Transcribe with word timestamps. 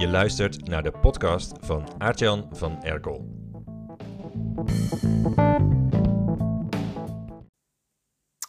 Je 0.00 0.08
luistert 0.08 0.68
naar 0.68 0.82
de 0.82 0.90
podcast 0.90 1.52
van 1.60 2.00
Aartjan 2.00 2.48
van 2.56 2.82
Erkel. 2.82 3.28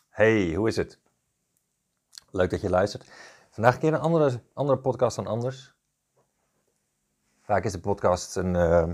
Hey, 0.09 0.53
hoe 0.53 0.67
is 0.67 0.75
het? 0.75 0.99
Leuk 2.29 2.49
dat 2.49 2.61
je 2.61 2.69
luistert. 2.69 3.11
Vandaag 3.49 3.73
een 3.73 3.79
keer 3.79 3.93
een 3.93 3.99
andere, 3.99 4.41
andere 4.53 4.79
podcast 4.79 5.15
dan 5.15 5.27
anders. 5.27 5.75
Vaak 7.41 7.63
is 7.63 7.71
de 7.71 7.79
podcast 7.79 8.35
een, 8.35 8.55
eh, 8.55 8.89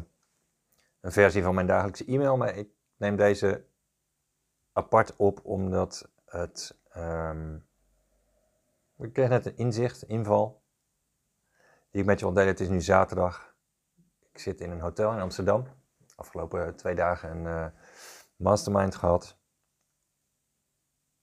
een 1.01 1.11
versie 1.11 1.43
van 1.43 1.55
mijn 1.55 1.67
dagelijkse 1.67 2.05
e-mail, 2.05 2.37
maar 2.37 2.55
ik 2.55 2.69
neem 2.95 3.15
deze 3.15 3.65
apart 4.73 5.15
op 5.15 5.39
omdat 5.43 6.09
het. 6.25 6.77
ehm, 6.89 7.55
ik 8.97 9.13
kreeg 9.13 9.29
net 9.29 9.45
een 9.45 9.57
inzicht, 9.57 10.03
inval, 10.03 10.61
die 11.91 12.01
ik 12.01 12.07
met 12.07 12.19
je 12.19 12.25
wil 12.25 12.33
delen. 12.33 12.49
Het 12.49 12.59
is 12.59 12.69
nu 12.69 12.81
zaterdag. 12.81 13.55
Ik 14.31 14.39
zit 14.39 14.61
in 14.61 14.71
een 14.71 14.81
hotel 14.81 15.11
in 15.11 15.19
Amsterdam. 15.19 15.63
Afgelopen 16.15 16.75
twee 16.75 16.95
dagen 16.95 17.31
een 17.31 17.47
eh, 17.47 17.79
mastermind 18.35 18.95
gehad. 18.95 19.37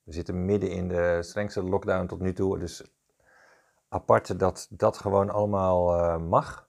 We 0.03 0.13
zitten 0.13 0.45
midden 0.45 0.71
in 0.71 0.89
de 0.89 1.23
strengste 1.23 1.63
lockdown 1.63 2.07
tot 2.07 2.21
nu 2.21 2.33
toe. 2.33 2.59
Dus 2.59 2.95
apart 3.89 4.39
dat 4.39 4.67
dat 4.71 4.99
gewoon 4.99 5.31
allemaal 5.31 5.99
eh, 5.99 6.17
mag. 6.17 6.69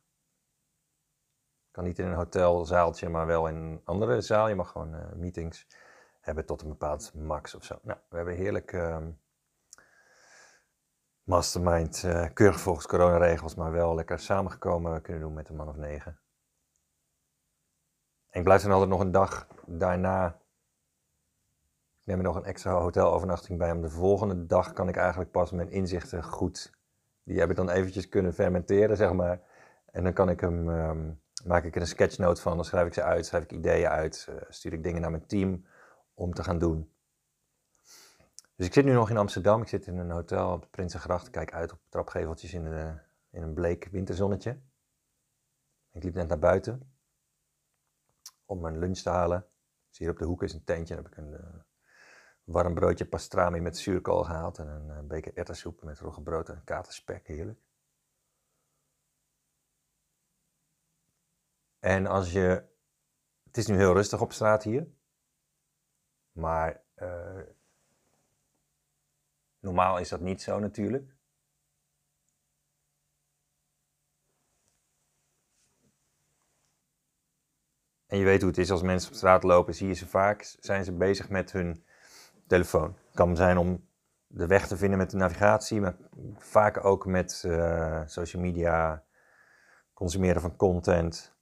Kan 1.71 1.83
niet 1.83 1.99
in 1.99 2.05
een 2.05 2.13
hotelzaaltje, 2.13 3.09
maar 3.09 3.25
wel 3.25 3.47
in 3.47 3.55
een 3.55 3.81
andere 3.83 4.21
zaal. 4.21 4.47
Je 4.47 4.55
mag 4.55 4.71
gewoon 4.71 4.93
eh, 4.93 5.11
meetings 5.13 5.67
hebben 6.19 6.45
tot 6.45 6.61
een 6.61 6.69
bepaald 6.69 7.13
max 7.13 7.55
of 7.55 7.63
zo. 7.63 7.79
Nou, 7.81 7.99
we 8.09 8.15
hebben 8.15 8.35
heerlijk 8.35 8.73
ehm, 8.73 9.11
mastermind, 11.25 12.03
eh, 12.03 12.25
keurig 12.33 12.59
volgens 12.59 12.85
coronaregels, 12.85 13.55
maar 13.55 13.71
wel 13.71 13.95
lekker 13.95 14.19
samengekomen 14.19 15.01
kunnen 15.01 15.21
doen 15.21 15.33
met 15.33 15.49
een 15.49 15.55
man 15.55 15.69
of 15.69 15.75
negen. 15.75 16.19
En 18.29 18.39
ik 18.39 18.43
blijf 18.43 18.61
dan 18.61 18.71
altijd 18.71 18.89
nog 18.89 18.99
een 18.99 19.11
dag 19.11 19.47
daarna. 19.65 20.27
Ik 21.99 22.05
neem 22.05 22.17
er 22.17 22.23
nog 22.23 22.35
een 22.35 22.43
extra 22.43 22.71
hotelovernachting 22.71 23.59
bij. 23.59 23.71
Om 23.71 23.81
de 23.81 23.89
volgende 23.89 24.45
dag 24.45 24.73
kan 24.73 24.87
ik 24.87 24.95
eigenlijk 24.95 25.31
pas 25.31 25.51
mijn 25.51 25.71
inzichten 25.71 26.23
goed. 26.23 26.73
Die 27.23 27.39
heb 27.39 27.49
ik 27.49 27.55
dan 27.55 27.69
eventjes 27.69 28.09
kunnen 28.09 28.33
fermenteren, 28.33 28.97
zeg 28.97 29.13
maar. 29.13 29.41
En 29.91 30.03
dan 30.03 30.13
kan 30.13 30.29
ik 30.29 30.39
hem, 30.39 30.69
ehm, 30.69 31.11
maak 31.45 31.63
ik 31.63 31.75
er 31.75 31.81
een 31.81 31.87
sketchnote 31.87 32.41
van. 32.41 32.55
Dan 32.55 32.65
schrijf 32.65 32.87
ik 32.87 32.93
ze 32.93 33.03
uit, 33.03 33.25
schrijf 33.25 33.43
ik 33.43 33.51
ideeën 33.51 33.87
uit. 33.89 34.27
eh, 34.29 34.35
stuur 34.49 34.73
ik 34.73 34.83
dingen 34.83 35.01
naar 35.01 35.11
mijn 35.11 35.25
team 35.27 35.65
om 36.13 36.33
te 36.33 36.43
gaan 36.43 36.59
doen. 36.59 36.94
Dus 38.55 38.65
ik 38.65 38.73
zit 38.73 38.85
nu 38.85 38.93
nog 38.93 39.09
in 39.09 39.17
Amsterdam. 39.17 39.61
Ik 39.61 39.67
zit 39.67 39.87
in 39.87 39.97
een 39.97 40.11
hotel 40.11 40.51
op 40.51 40.61
de 40.61 40.67
Prinsengracht. 40.67 41.29
Kijk 41.29 41.53
uit 41.53 41.71
op 41.71 41.79
trapgeveltjes 41.89 42.53
in, 42.53 42.63
de, 42.63 42.99
in 43.29 43.41
een 43.41 43.53
bleek 43.53 43.85
winterzonnetje. 43.85 44.61
Ik 45.91 46.03
liep 46.03 46.13
net 46.13 46.27
naar 46.27 46.39
buiten 46.39 46.95
om 48.45 48.61
mijn 48.61 48.79
lunch 48.79 48.97
te 48.97 49.09
halen. 49.09 49.47
Dus 49.89 49.97
hier 49.97 50.09
op 50.09 50.17
de 50.17 50.25
hoek 50.25 50.43
is 50.43 50.53
een 50.53 50.63
tentje. 50.63 50.95
Dan 50.95 51.03
heb 51.03 51.13
ik 51.13 51.17
een 51.17 51.33
eh, 51.33 51.59
warm 52.43 52.73
broodje 52.73 53.05
pastrami 53.05 53.59
met 53.59 53.77
zuurkool 53.77 54.23
gehaald. 54.23 54.57
En 54.57 54.67
een 54.67 54.89
eh, 54.89 55.03
beker 55.03 55.37
erwtensoep 55.37 55.83
met 55.83 55.99
roggebrood 55.99 56.49
en 56.49 56.63
katerspek. 56.63 57.27
Heerlijk. 57.27 57.59
En 61.79 62.05
als 62.05 62.31
je... 62.31 62.73
Het 63.43 63.57
is 63.57 63.67
nu 63.67 63.75
heel 63.75 63.93
rustig 63.93 64.21
op 64.21 64.31
straat 64.31 64.63
hier. 64.63 64.87
Maar 66.31 66.83
eh, 66.93 67.41
normaal 69.65 69.99
is 69.99 70.09
dat 70.09 70.19
niet 70.19 70.41
zo 70.41 70.59
natuurlijk. 70.59 71.15
En 78.05 78.17
je 78.17 78.23
weet 78.23 78.41
hoe 78.41 78.49
het 78.49 78.59
is 78.59 78.71
als 78.71 78.81
mensen 78.81 79.09
op 79.11 79.15
straat 79.15 79.43
lopen, 79.43 79.75
zie 79.75 79.87
je 79.87 79.93
ze 79.93 80.07
vaak, 80.07 80.55
zijn 80.59 80.83
ze 80.83 80.91
bezig 80.91 81.29
met 81.29 81.51
hun 81.51 81.85
telefoon. 82.47 82.95
Het 83.05 83.15
kan 83.15 83.35
zijn 83.35 83.57
om 83.57 83.87
de 84.27 84.47
weg 84.47 84.67
te 84.67 84.77
vinden 84.77 84.97
met 84.97 85.11
de 85.11 85.17
navigatie, 85.17 85.81
maar 85.81 85.95
vaak 86.37 86.85
ook 86.85 87.05
met 87.05 87.43
eh, 87.45 88.01
social 88.05 88.41
media, 88.41 89.03
consumeren 89.93 90.41
van 90.41 90.55
content. 90.55 91.35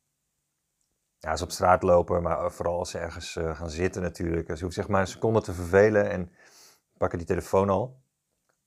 Ja, 1.18 1.36
ze 1.36 1.44
op 1.44 1.52
straat 1.52 1.84
lopen, 1.84 2.22
maar 2.22 2.52
vooral 2.52 2.78
als 2.78 2.92
ze 2.92 2.98
ergens 2.98 3.36
eh, 3.36 3.56
gaan 3.56 3.70
zitten 3.70 4.02
natuurlijk. 4.02 4.46
Ze 4.46 4.64
hoeven 4.64 4.82
zich 4.84 4.88
maar 4.88 5.02
een 5.02 5.08
seconde 5.08 5.42
te 5.42 5.54
vervelen 5.54 6.10
en 6.10 6.32
pakken 6.98 7.18
die 7.18 7.28
telefoon 7.28 7.70
al. 7.70 8.03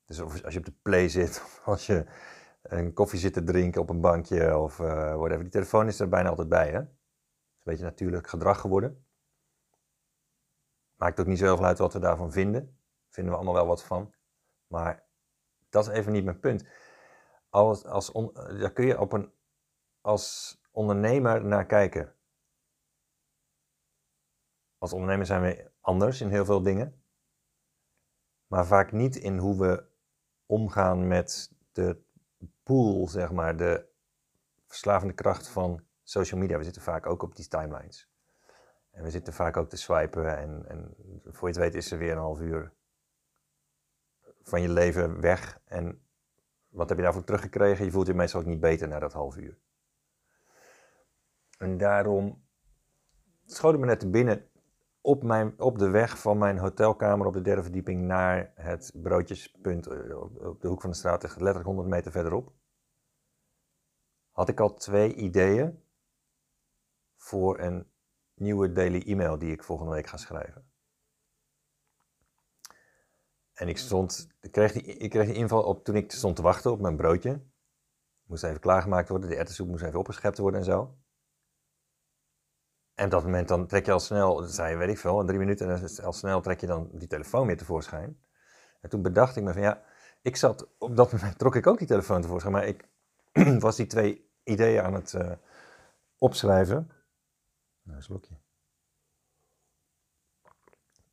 Dus 0.06 0.20
als 0.20 0.52
je 0.52 0.58
op 0.58 0.64
de 0.64 0.74
play 0.82 1.08
zit, 1.08 1.40
of 1.44 1.62
als 1.64 1.86
je 1.86 2.06
een 2.62 2.92
koffie 2.92 3.18
zit 3.18 3.32
te 3.32 3.44
drinken 3.44 3.80
op 3.80 3.88
een 3.88 4.00
bankje 4.00 4.58
of 4.58 4.80
eh 4.80 5.14
whatever. 5.14 5.42
Die 5.42 5.52
telefoon 5.52 5.86
is 5.86 6.00
er 6.00 6.08
bijna 6.08 6.28
altijd 6.28 6.48
bij, 6.48 6.70
hè? 6.70 6.78
een 6.78 6.88
beetje 7.62 7.84
natuurlijk 7.84 8.28
gedrag 8.28 8.60
geworden. 8.60 9.06
Maakt 10.94 11.20
ook 11.20 11.26
niet 11.26 11.38
zoveel 11.38 11.64
uit 11.64 11.78
wat 11.78 11.92
we 11.92 11.98
daarvan 11.98 12.32
vinden. 12.32 12.78
Vinden 13.08 13.32
we 13.32 13.38
allemaal 13.38 13.54
wel 13.54 13.66
wat 13.66 13.84
van. 13.84 14.14
Maar 14.66 15.06
dat 15.68 15.86
is 15.86 15.92
even 15.92 16.12
niet 16.12 16.24
mijn 16.24 16.40
punt. 16.40 16.64
Als, 17.48 17.84
als 17.84 18.12
daar 18.34 18.72
kun 18.72 18.86
je 18.86 19.00
op 19.00 19.12
een, 19.12 19.32
als 20.00 20.56
ondernemer 20.70 21.44
naar 21.44 21.66
kijken. 21.66 22.14
Als 24.78 24.92
ondernemer 24.92 25.26
zijn 25.26 25.42
we 25.42 25.70
anders 25.80 26.20
in 26.20 26.28
heel 26.28 26.44
veel 26.44 26.62
dingen. 26.62 27.04
Maar 28.46 28.66
vaak 28.66 28.92
niet 28.92 29.16
in 29.16 29.38
hoe 29.38 29.58
we 29.58 29.95
omgaan 30.46 31.08
met 31.08 31.52
de 31.72 32.02
pool, 32.62 33.08
zeg 33.08 33.32
maar, 33.32 33.56
de 33.56 33.86
verslavende 34.66 35.14
kracht 35.14 35.48
van 35.48 35.84
social 36.02 36.40
media. 36.40 36.58
We 36.58 36.64
zitten 36.64 36.82
vaak 36.82 37.06
ook 37.06 37.22
op 37.22 37.36
die 37.36 37.48
timelines. 37.48 38.10
En 38.90 39.02
we 39.02 39.10
zitten 39.10 39.32
vaak 39.32 39.56
ook 39.56 39.68
te 39.68 39.76
swipen 39.76 40.38
en, 40.38 40.64
en 40.68 40.94
voor 41.24 41.48
je 41.48 41.54
het 41.54 41.64
weet 41.64 41.74
is 41.74 41.90
er 41.90 41.98
weer 41.98 42.12
een 42.12 42.18
half 42.18 42.40
uur 42.40 42.72
van 44.42 44.62
je 44.62 44.68
leven 44.68 45.20
weg. 45.20 45.60
En 45.64 46.02
wat 46.68 46.88
heb 46.88 46.98
je 46.98 47.04
daarvoor 47.04 47.24
teruggekregen? 47.24 47.84
Je 47.84 47.90
voelt 47.90 48.06
je 48.06 48.14
meestal 48.14 48.40
ook 48.40 48.46
niet 48.46 48.60
beter 48.60 48.88
na 48.88 48.98
dat 48.98 49.12
half 49.12 49.36
uur. 49.36 49.58
En 51.58 51.78
daarom 51.78 52.44
schoot 53.46 53.78
me 53.78 53.86
net 53.86 54.00
te 54.00 54.10
binnen 54.10 54.48
op, 55.06 55.22
mijn, 55.22 55.60
op 55.60 55.78
de 55.78 55.88
weg 55.88 56.18
van 56.18 56.38
mijn 56.38 56.58
hotelkamer 56.58 57.26
op 57.26 57.32
de 57.32 57.40
derde 57.40 57.62
verdieping 57.62 58.02
naar 58.02 58.52
het 58.54 58.92
broodjespunt 58.94 59.86
eh, 59.86 60.20
op, 60.20 60.60
de 60.60 60.68
hoek 60.68 60.80
van 60.80 60.90
de 60.90 60.96
straat, 60.96 61.22
letterlijk 61.22 61.64
100 61.64 61.88
meter 61.88 62.12
verderop. 62.12 62.52
Had 64.30 64.48
ik 64.48 64.60
al 64.60 64.74
twee 64.74 65.14
ideeën 65.14 65.82
voor 67.16 67.58
een 67.58 67.90
nieuwe 68.34 68.72
daily 68.72 69.02
e-mail 69.02 69.38
die 69.38 69.52
ik 69.52 69.64
volgende 69.64 69.92
week 69.92 70.06
ga 70.06 70.16
schrijven. 70.16 70.70
En 73.52 73.68
ik 73.68 73.78
stond, 73.78 74.28
ik 74.40 74.52
kreeg 74.52 74.72
die, 74.72 74.82
ik 74.82 75.10
kreeg 75.10 75.26
die 75.26 75.34
inval 75.34 75.62
op 75.62 75.84
toen 75.84 75.96
ik 75.96 76.12
stond 76.12 76.36
te 76.36 76.42
wachten 76.42 76.70
op 76.70 76.80
mijn 76.80 76.96
broodje. 76.96 77.40
Moest 78.22 78.44
even 78.44 78.60
klaargemaakt 78.60 79.08
worden, 79.08 79.28
de 79.28 79.36
erwtensoep 79.36 79.68
moest 79.68 79.82
even 79.82 79.98
opgeschept 79.98 80.38
worden 80.38 80.60
en 80.60 80.66
zo. 80.66 80.98
En 82.96 83.04
op 83.04 83.10
dat 83.10 83.22
moment 83.22 83.48
dan 83.48 83.66
trek 83.66 83.86
je 83.86 83.92
al 83.92 84.00
snel, 84.00 84.40
dat 84.40 84.52
zei 84.52 84.70
je, 84.70 84.76
weet 84.76 84.88
ik 84.88 84.98
veel, 84.98 85.20
in 85.20 85.26
drie 85.26 85.38
minuten, 85.38 85.70
en 85.70 86.04
al 86.04 86.12
snel 86.12 86.40
trek 86.40 86.60
je 86.60 86.66
dan 86.66 86.88
die 86.92 87.08
telefoon 87.08 87.46
weer 87.46 87.56
tevoorschijn. 87.56 88.20
En 88.80 88.88
toen 88.88 89.02
bedacht 89.02 89.36
ik 89.36 89.42
me 89.42 89.52
van 89.52 89.62
ja, 89.62 89.82
ik 90.22 90.36
zat, 90.36 90.68
op 90.78 90.96
dat 90.96 91.12
moment 91.12 91.38
trok 91.38 91.56
ik 91.56 91.66
ook 91.66 91.78
die 91.78 91.86
telefoon 91.86 92.22
tevoorschijn, 92.22 92.52
maar 92.52 92.66
ik 92.66 92.88
was 93.60 93.76
die 93.76 93.86
twee 93.86 94.30
ideeën 94.44 94.82
aan 94.82 94.94
het 94.94 95.12
uh, 95.12 95.32
opschrijven. 96.18 96.90
Nou, 97.82 97.96
een 97.96 98.02
slokje. 98.02 98.34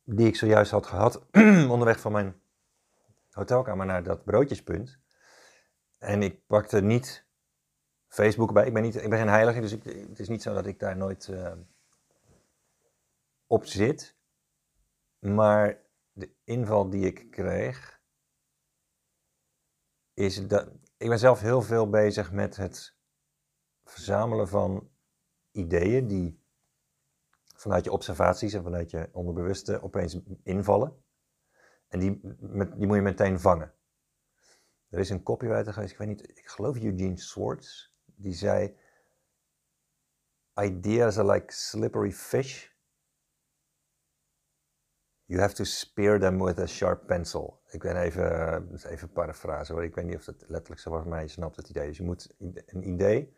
Die 0.04 0.26
ik 0.26 0.36
zojuist 0.36 0.70
had 0.70 0.86
gehad 0.86 1.26
onderweg 1.74 2.00
van 2.00 2.12
mijn 2.12 2.40
hotelkamer 3.30 3.86
naar 3.86 4.02
dat 4.02 4.24
broodjespunt. 4.24 4.98
En 5.98 6.22
ik 6.22 6.46
pakte 6.46 6.80
niet 6.80 7.24
Facebook 8.08 8.52
bij. 8.52 8.66
Ik 8.66 8.72
ben, 8.72 8.82
niet, 8.82 9.02
ik 9.02 9.10
ben 9.10 9.18
geen 9.18 9.28
heilige, 9.28 9.60
dus 9.60 9.72
ik, 9.72 9.84
het 9.84 10.18
is 10.18 10.28
niet 10.28 10.42
zo 10.42 10.54
dat 10.54 10.66
ik 10.66 10.78
daar 10.78 10.96
nooit 10.96 11.28
uh, 11.28 11.52
op 13.54 13.66
zit. 13.66 14.16
Maar 15.18 15.82
de 16.12 16.34
inval 16.44 16.90
die 16.90 17.06
ik 17.06 17.30
kreeg, 17.30 18.00
is 20.14 20.46
dat 20.46 20.68
ik 20.96 21.08
ben 21.08 21.18
zelf 21.18 21.40
heel 21.40 21.62
veel 21.62 21.88
bezig 21.88 22.32
met 22.32 22.56
het 22.56 22.96
verzamelen 23.84 24.48
van 24.48 24.90
ideeën 25.50 26.06
die 26.06 26.42
vanuit 27.56 27.84
je 27.84 27.92
observaties 27.92 28.52
en 28.52 28.62
vanuit 28.62 28.90
je 28.90 29.08
onderbewuste 29.12 29.82
opeens 29.82 30.20
invallen. 30.42 31.02
En 31.88 31.98
die, 31.98 32.20
met, 32.38 32.76
die 32.76 32.86
moet 32.86 32.96
je 32.96 33.02
meteen 33.02 33.40
vangen. 33.40 33.74
Er 34.88 34.98
is 34.98 35.10
een 35.10 35.22
copywriter 35.22 35.72
geweest, 35.72 35.92
ik 35.92 35.98
weet 35.98 36.08
niet, 36.08 36.38
ik 36.38 36.46
geloof 36.46 36.76
Eugene 36.76 37.18
Swartz, 37.18 37.90
die 38.04 38.34
zei: 38.34 38.76
Ideas 40.54 41.18
are 41.18 41.32
like 41.32 41.52
slippery 41.52 42.12
fish. 42.12 42.73
You 45.26 45.40
have 45.40 45.54
to 45.54 45.64
spear 45.64 46.20
them 46.20 46.44
with 46.44 46.58
a 46.58 46.66
sharp 46.66 47.06
pencil. 47.06 47.60
ik 47.70 47.80
ben 47.80 47.96
even, 47.96 48.68
dus 48.70 48.84
even 48.84 49.12
parafrase 49.12 49.72
hoor. 49.72 49.84
Ik 49.84 49.94
weet 49.94 50.04
niet 50.04 50.16
of 50.16 50.26
het 50.26 50.44
letterlijk 50.48 50.80
zo 50.80 50.90
was, 50.90 51.04
maar 51.04 51.20
je 51.20 51.28
snapt 51.28 51.56
het 51.56 51.68
idee. 51.68 51.86
Dus 51.86 51.96
je 51.96 52.02
moet 52.02 52.34
een 52.66 52.88
idee 52.88 53.34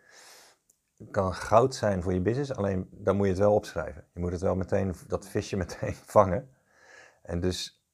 kan 1.11 1.35
goud 1.35 1.75
zijn 1.75 2.03
voor 2.03 2.13
je 2.13 2.21
business, 2.21 2.55
alleen 2.55 2.89
dan 2.91 3.17
moet 3.17 3.27
je 3.27 3.33
het 3.33 3.41
wel 3.41 3.55
opschrijven. 3.55 4.05
Je 4.13 4.21
moet 4.21 4.33
het 4.33 4.41
wel 4.41 4.57
meteen, 4.57 4.95
dat 5.07 5.29
visje 5.29 5.57
meteen 5.67 5.95
vangen. 5.95 6.51
En 7.23 7.41
dus 7.41 7.85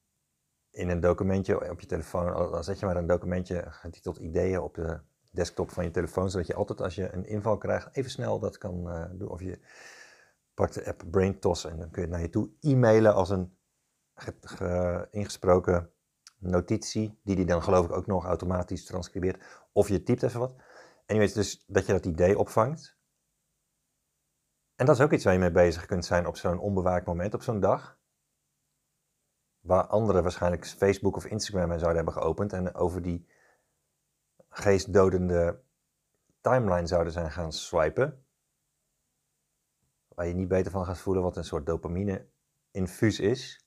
in 0.71 0.89
een 0.89 0.99
documentje 0.99 1.71
op 1.71 1.79
je 1.79 1.87
telefoon, 1.87 2.51
dan 2.51 2.63
zet 2.63 2.79
je 2.79 2.85
maar 2.85 2.97
een 2.97 3.07
documentje 3.07 3.65
getiteld 3.67 4.17
ideeën 4.17 4.59
op 4.59 4.75
de 4.75 4.99
desktop 5.31 5.71
van 5.71 5.83
je 5.83 5.91
telefoon, 5.91 6.29
zodat 6.29 6.47
je 6.47 6.55
altijd 6.55 6.81
als 6.81 6.95
je 6.95 7.13
een 7.13 7.25
inval 7.25 7.57
krijgt, 7.57 7.89
even 7.91 8.11
snel 8.11 8.39
dat 8.39 8.57
kan 8.57 8.87
uh, 8.87 9.05
doen. 9.11 9.29
Of 9.29 9.41
je 9.41 9.59
pakt 10.53 10.73
de 10.73 10.85
app 10.85 11.03
BrainToss 11.11 11.65
en 11.65 11.77
dan 11.77 11.89
kun 11.89 12.01
je 12.01 12.07
het 12.07 12.17
naar 12.17 12.25
je 12.25 12.29
toe 12.29 12.49
e-mailen 12.59 13.13
als 13.13 13.29
een 13.29 13.57
ingesproken 15.09 15.91
notitie, 16.37 17.19
die 17.23 17.35
die 17.35 17.45
dan 17.45 17.63
geloof 17.63 17.85
ik 17.85 17.91
ook 17.91 18.07
nog 18.07 18.25
automatisch 18.25 18.85
transcribeert. 18.85 19.43
Of 19.71 19.87
je 19.87 20.03
typt 20.03 20.23
even 20.23 20.39
wat. 20.39 20.55
En 21.05 21.15
je 21.15 21.19
weet 21.19 21.33
dus 21.33 21.63
dat 21.67 21.85
je 21.85 21.91
dat 21.91 22.05
idee 22.05 22.37
opvangt. 22.37 22.97
En 24.75 24.85
dat 24.85 24.95
is 24.95 25.01
ook 25.01 25.11
iets 25.11 25.23
waar 25.23 25.33
je 25.33 25.39
mee 25.39 25.51
bezig 25.51 25.85
kunt 25.85 26.05
zijn 26.05 26.27
op 26.27 26.37
zo'n 26.37 26.59
onbewaakt 26.59 27.05
moment, 27.05 27.33
op 27.33 27.41
zo'n 27.41 27.59
dag. 27.59 27.99
Waar 29.59 29.87
anderen 29.87 30.23
waarschijnlijk 30.23 30.67
Facebook 30.67 31.15
of 31.15 31.25
Instagram 31.25 31.71
en 31.71 31.79
zouden 31.79 32.03
hebben 32.03 32.21
geopend 32.21 32.53
en 32.53 32.75
over 32.75 33.01
die 33.01 33.27
geestdodende 34.49 35.61
timeline 36.41 36.87
zouden 36.87 37.13
zijn 37.13 37.31
gaan 37.31 37.51
swipen. 37.51 38.25
Waar 40.07 40.27
je 40.27 40.33
niet 40.33 40.47
beter 40.47 40.71
van 40.71 40.85
gaat 40.85 40.99
voelen, 40.99 41.23
wat 41.23 41.37
een 41.37 41.43
soort 41.43 41.65
dopamine-infuus 41.65 43.19
is. 43.19 43.62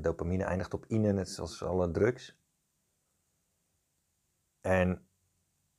Dopamine 0.00 0.44
eindigt 0.44 0.74
op 0.74 0.86
ine, 0.86 1.12
net 1.12 1.28
zoals 1.28 1.62
alle 1.62 1.90
drugs. 1.90 2.38
En 4.60 5.08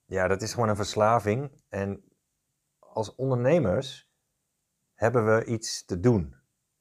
ja, 0.06 0.28
dat 0.28 0.42
is 0.42 0.54
gewoon 0.54 0.70
een 0.70 0.76
verslaving. 0.76 1.52
En 1.70 2.04
als 2.80 3.16
ondernemers 3.16 4.10
hebben 4.94 5.26
we 5.26 5.46
iets 5.46 5.86
te 5.86 6.00
doen. 6.00 6.36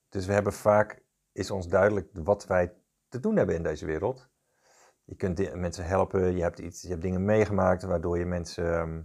Dus 0.08 0.26
we 0.26 0.32
hebben 0.32 0.52
vaak, 0.52 1.02
is 1.32 1.50
ons 1.50 1.68
duidelijk 1.68 2.08
wat 2.12 2.46
wij 2.46 2.74
te 3.08 3.20
doen 3.20 3.36
hebben 3.36 3.54
in 3.54 3.62
deze 3.62 3.86
wereld. 3.86 4.28
Je 5.04 5.14
kunt 5.16 5.54
mensen 5.54 5.84
helpen, 5.84 6.36
je 6.36 6.42
hebt, 6.42 6.58
iets, 6.58 6.82
je 6.82 6.88
hebt 6.88 7.02
dingen 7.02 7.24
meegemaakt 7.24 7.82
waardoor 7.82 8.18
je 8.18 8.26
mensen, 8.26 8.74
ehm, 8.74 9.02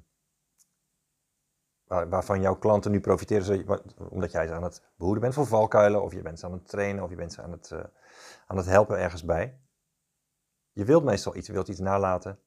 waar, 1.84 2.10
waarvan 2.10 2.42
jouw 2.42 2.56
klanten 2.56 2.92
nu 2.92 3.00
profiteren, 3.00 3.66
omdat 4.10 4.32
jij 4.32 4.48
ze 4.48 4.54
aan 4.54 4.64
het 4.64 4.84
behoeden 4.96 5.22
bent 5.22 5.34
voor 5.34 5.48
valkuilen, 5.48 6.04
of 6.04 6.14
je 6.14 6.22
bent 6.22 6.40
ze 6.40 6.46
aan 6.46 6.52
het 6.52 6.68
trainen, 6.68 7.04
of 7.04 7.10
je 7.10 7.16
bent 7.16 7.34
ze 7.34 7.42
aan 7.42 7.52
het, 7.52 7.70
uh, 7.74 7.84
aan 8.48 8.58
het 8.58 8.66
helpen 8.66 9.00
ergens 9.00 9.24
bij. 9.24 9.62
Je 10.72 10.86
wilt 10.86 11.04
meestal 11.04 11.36
iets, 11.36 11.48
je 11.48 11.54
wilt 11.54 11.68
iets 11.68 11.80
nalaten. 11.80 12.40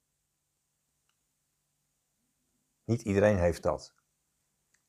Niet 2.85 3.03
iedereen 3.03 3.39
heeft 3.39 3.63
dat. 3.63 3.95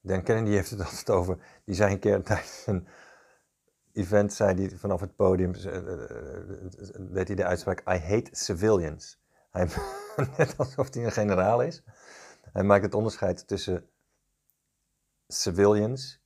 Dan 0.01 0.24
Kennedy 0.24 0.51
heeft 0.51 0.69
het 0.69 0.79
altijd 0.89 1.09
over, 1.09 1.62
die 1.65 1.75
zei 1.75 1.94
een 1.94 2.00
keer 2.00 2.24
tijdens 2.24 2.63
een 2.65 2.88
event, 3.94 4.33
zei 4.33 4.68
hij 4.68 4.77
vanaf 4.77 5.00
het 5.00 5.15
podium, 5.15 5.53
uh, 5.56 5.63
deed 7.12 7.27
hij 7.27 7.35
de 7.35 7.45
uitspraak, 7.45 7.80
I 7.80 7.97
hate 7.97 8.30
civilians. 8.31 9.19
Hij, 9.51 9.68
net 10.38 10.57
alsof 10.57 10.94
hij 10.94 11.06
een 11.06 11.12
generaal 11.12 11.62
is. 11.62 11.83
Hij 12.41 12.63
maakt 12.63 12.83
het 12.83 12.94
onderscheid 12.94 13.47
tussen 13.47 13.89
civilians 15.27 16.21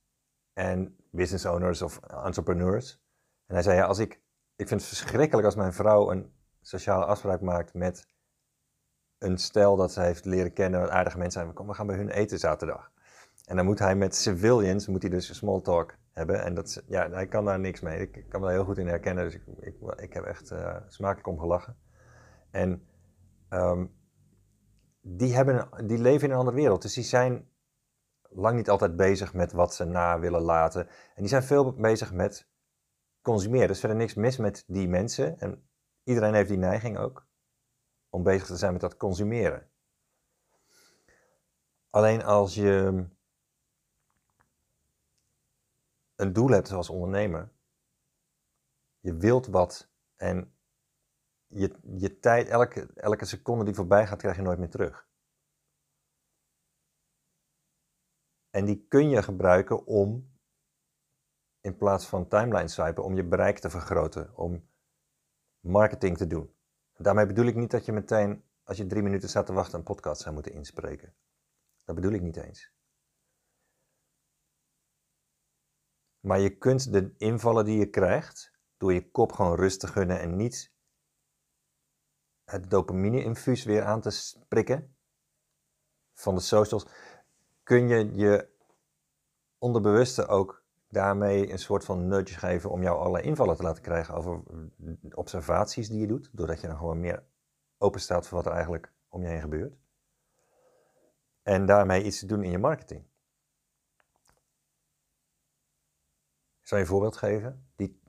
en 0.52 0.96
business 1.10 1.44
owners 1.44 1.82
of 1.82 2.00
entrepreneurs. 2.00 3.00
En 3.46 3.54
hij 3.54 3.62
zei, 3.62 3.76
ja, 3.76 3.84
als 3.84 3.98
ik, 3.98 4.21
ik 4.62 4.68
vind 4.68 4.80
het 4.80 4.88
verschrikkelijk 4.88 5.46
als 5.46 5.54
mijn 5.54 5.72
vrouw 5.72 6.10
een 6.10 6.32
sociale 6.60 7.04
afspraak 7.04 7.40
maakt 7.40 7.74
met 7.74 8.06
een 9.18 9.38
stel 9.38 9.76
dat 9.76 9.92
ze 9.92 10.00
heeft 10.00 10.24
leren 10.24 10.52
kennen, 10.52 10.80
wat 10.80 10.90
aardige 10.90 11.18
mensen 11.18 11.42
zijn. 11.42 11.54
Kom, 11.54 11.66
we 11.66 11.74
gaan 11.74 11.86
bij 11.86 11.96
hun 11.96 12.10
eten 12.10 12.38
zaterdag. 12.38 12.90
En 13.44 13.56
dan 13.56 13.64
moet 13.64 13.78
hij 13.78 13.96
met 13.96 14.16
civilians, 14.16 14.86
moet 14.86 15.02
hij 15.02 15.10
dus 15.10 15.36
small 15.36 15.60
talk 15.60 15.94
hebben. 16.12 16.42
En 16.44 16.54
dat, 16.54 16.82
ja, 16.86 17.10
hij 17.10 17.26
kan 17.26 17.44
daar 17.44 17.60
niks 17.60 17.80
mee. 17.80 18.00
Ik, 18.00 18.24
kan 18.28 18.40
me 18.40 18.46
daar 18.46 18.54
heel 18.54 18.64
goed 18.64 18.78
in 18.78 18.86
herkennen. 18.86 19.24
Dus 19.24 19.34
ik, 19.34 19.42
ik, 19.60 19.74
ik 19.96 20.12
heb 20.12 20.24
echt 20.24 20.50
uh, 20.50 20.76
smakelijk 20.88 21.26
om 21.26 21.38
gelachen. 21.38 21.76
En 22.50 22.86
um, 23.50 23.94
die, 25.00 25.34
hebben, 25.34 25.68
die 25.86 25.98
leven 25.98 26.26
in 26.26 26.32
een 26.32 26.38
andere 26.38 26.56
wereld. 26.56 26.82
Dus 26.82 26.94
die 26.94 27.04
zijn 27.04 27.48
lang 28.22 28.56
niet 28.56 28.70
altijd 28.70 28.96
bezig 28.96 29.34
met 29.34 29.52
wat 29.52 29.74
ze 29.74 29.84
na 29.84 30.18
willen 30.18 30.42
laten. 30.42 30.86
En 30.88 31.22
die 31.22 31.28
zijn 31.28 31.42
veel 31.42 31.72
bezig 31.72 32.12
met 32.12 32.50
consumeren. 33.22 33.68
Dus 33.68 33.80
verder 33.80 33.98
niks 33.98 34.14
mis 34.14 34.36
met 34.36 34.64
die 34.66 34.88
mensen. 34.88 35.38
En 35.38 35.68
iedereen 36.02 36.34
heeft 36.34 36.48
die 36.48 36.58
neiging 36.58 36.98
ook 36.98 37.26
om 38.08 38.22
bezig 38.22 38.46
te 38.46 38.56
zijn 38.56 38.72
met 38.72 38.80
dat 38.80 38.96
consumeren. 38.96 39.70
Alleen 41.90 42.22
als 42.24 42.54
je 42.54 43.06
een 46.14 46.32
doel 46.32 46.48
hebt 46.48 46.70
als 46.70 46.90
ondernemer, 46.90 47.52
je 49.00 49.16
wilt 49.16 49.46
wat 49.46 49.90
en 50.16 50.54
je, 51.46 51.78
je 51.96 52.18
tijd, 52.18 52.48
elke, 52.48 52.92
elke 52.94 53.24
seconde 53.24 53.64
die 53.64 53.74
voorbij 53.74 54.06
gaat, 54.06 54.18
krijg 54.18 54.36
je 54.36 54.42
nooit 54.42 54.58
meer 54.58 54.70
terug. 54.70 55.08
En 58.50 58.64
die 58.64 58.86
kun 58.88 59.08
je 59.08 59.22
gebruiken 59.22 59.86
om, 59.86 60.31
in 61.62 61.76
plaats 61.76 62.06
van 62.06 62.28
timeline 62.28 62.68
swipen, 62.68 63.04
om 63.04 63.16
je 63.16 63.24
bereik 63.24 63.58
te 63.58 63.70
vergroten, 63.70 64.36
om 64.36 64.68
marketing 65.60 66.16
te 66.16 66.26
doen. 66.26 66.54
Daarmee 66.96 67.26
bedoel 67.26 67.46
ik 67.46 67.54
niet 67.54 67.70
dat 67.70 67.84
je 67.84 67.92
meteen, 67.92 68.44
als 68.62 68.76
je 68.76 68.86
drie 68.86 69.02
minuten 69.02 69.28
staat 69.28 69.46
te 69.46 69.52
wachten, 69.52 69.78
een 69.78 69.84
podcast 69.84 70.20
zou 70.20 70.34
moeten 70.34 70.52
inspreken. 70.52 71.14
Dat 71.84 71.94
bedoel 71.94 72.12
ik 72.12 72.22
niet 72.22 72.36
eens. 72.36 72.72
Maar 76.20 76.38
je 76.40 76.56
kunt 76.56 76.92
de 76.92 77.14
invallen 77.16 77.64
die 77.64 77.78
je 77.78 77.90
krijgt, 77.90 78.52
door 78.76 78.92
je 78.92 79.10
kop 79.10 79.32
gewoon 79.32 79.56
rust 79.56 79.80
te 79.80 79.86
gunnen 79.86 80.20
en 80.20 80.36
niet 80.36 80.72
het 82.44 82.70
dopamine-infuus 82.70 83.64
weer 83.64 83.84
aan 83.84 84.00
te 84.00 84.36
prikken 84.48 84.96
van 86.12 86.34
de 86.34 86.40
socials, 86.40 86.86
kun 87.62 87.88
je 87.88 88.14
je 88.14 88.48
onderbewuste 89.58 90.26
ook 90.26 90.61
daarmee 90.92 91.50
een 91.50 91.58
soort 91.58 91.84
van 91.84 92.08
nudge 92.08 92.38
geven 92.38 92.70
om 92.70 92.82
jou 92.82 92.98
alle 92.98 93.22
invallen 93.22 93.56
te 93.56 93.62
laten 93.62 93.82
krijgen 93.82 94.14
over 94.14 94.42
observaties 95.14 95.88
die 95.88 96.00
je 96.00 96.06
doet, 96.06 96.30
doordat 96.32 96.60
je 96.60 96.66
dan 96.66 96.76
gewoon 96.76 97.00
meer 97.00 97.24
open 97.78 98.00
staat 98.00 98.28
voor 98.28 98.36
wat 98.36 98.46
er 98.46 98.52
eigenlijk 98.52 98.92
om 99.08 99.22
je 99.22 99.28
heen 99.28 99.40
gebeurt. 99.40 99.76
En 101.42 101.66
daarmee 101.66 102.02
iets 102.02 102.18
te 102.18 102.26
doen 102.26 102.42
in 102.42 102.50
je 102.50 102.58
marketing. 102.58 103.04
Ik 106.60 106.68
zal 106.68 106.78
je 106.78 106.84
een 106.84 106.90
voorbeeld 106.90 107.16
geven. 107.16 107.66
Die, 107.76 108.00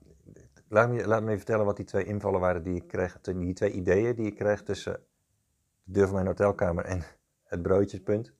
laat, 0.68 0.88
me, 0.88 1.06
laat 1.06 1.20
me 1.20 1.26
even 1.26 1.36
vertellen 1.36 1.64
wat 1.64 1.76
die 1.76 1.86
twee 1.86 2.04
invallen 2.04 2.40
waren 2.40 2.62
die 2.62 2.76
ik 2.76 2.88
kreeg, 2.88 3.20
die 3.20 3.54
twee 3.54 3.70
ideeën 3.70 4.14
die 4.14 4.26
ik 4.26 4.34
kreeg 4.34 4.62
tussen 4.62 5.06
de 5.82 5.92
deur 5.92 6.04
van 6.04 6.14
mijn 6.14 6.26
hotelkamer 6.26 6.84
en 6.84 7.04
het 7.42 7.62
broodjespunt. 7.62 8.34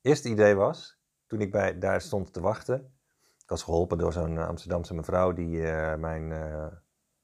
Eerste 0.00 0.28
idee 0.28 0.54
was, 0.54 1.01
toen 1.32 1.40
ik 1.40 1.52
bij, 1.52 1.78
daar 1.78 2.00
stond 2.00 2.32
te 2.32 2.40
wachten, 2.40 2.94
ik 3.42 3.48
was 3.48 3.62
geholpen 3.62 3.98
door 3.98 4.12
zo'n 4.12 4.38
Amsterdamse 4.38 4.94
mevrouw 4.94 5.32
die 5.32 5.56
uh, 5.56 5.94
mijn 5.94 6.30
uh, 6.30 6.66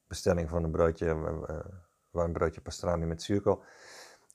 bestelling 0.06 0.48
van 0.48 0.64
een 0.64 0.70
broodje, 0.70 1.06
een 2.12 2.32
broodje 2.32 2.60
pastrami 2.60 3.06
met 3.06 3.22
zuurkool, 3.22 3.62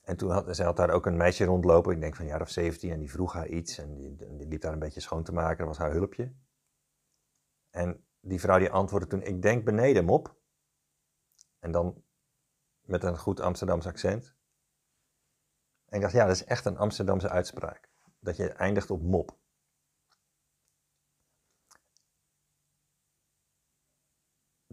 en 0.04 0.18
toen 0.18 0.32
had 0.32 0.56
zij 0.56 0.66
had 0.66 0.78
daar 0.78 0.90
ook 0.90 1.06
een 1.06 1.18
meisje 1.18 1.46
rondlopen, 1.46 1.94
ik 1.94 2.02
denk 2.02 2.16
van 2.16 2.26
jaar 2.26 2.42
of 2.42 2.50
17, 2.50 2.92
en 2.92 3.00
die 3.00 3.12
vroeg 3.12 3.34
haar 3.34 3.48
iets 3.48 3.78
en 3.78 3.94
die, 3.94 4.16
die 4.16 4.48
liep 4.48 4.62
daar 4.62 4.74
een 4.74 4.80
beetje 4.80 5.00
schoon 5.00 5.24
te 5.24 5.34
maken, 5.34 5.58
dat 5.58 5.68
was 5.68 5.78
haar 5.78 5.92
hulpje. 5.92 6.34
En 7.70 8.06
die 8.20 8.40
vrouw 8.40 8.60
die 8.60 8.72
antwoordde 8.72 9.10
toen, 9.10 9.22
ik 9.22 9.42
denk 9.42 9.66
beneden 9.66 10.06
mop. 10.06 10.36
En 11.60 11.72
dan 11.72 12.04
met 12.82 13.04
een 13.04 13.18
goed 13.18 13.40
Amsterdams 13.40 13.88
accent. 13.88 14.36
En 15.86 15.96
ik 15.96 16.02
dacht, 16.02 16.14
ja, 16.14 16.26
dat 16.26 16.36
is 16.36 16.46
echt 16.46 16.66
een 16.66 16.78
Amsterdamse 16.78 17.30
uitspraak. 17.30 17.90
Dat 18.20 18.36
je 18.36 18.50
eindigt 18.50 18.92
op 18.92 19.02
mop. 19.02 19.42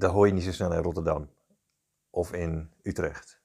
Dat 0.00 0.12
hoor 0.12 0.26
je 0.26 0.33
niet 0.33 0.42
zo 0.42 0.52
snel 0.52 0.73
in 0.73 0.83
Rotterdam 0.83 1.30
of 2.11 2.33
in 2.33 2.73
Utrecht. 2.83 3.40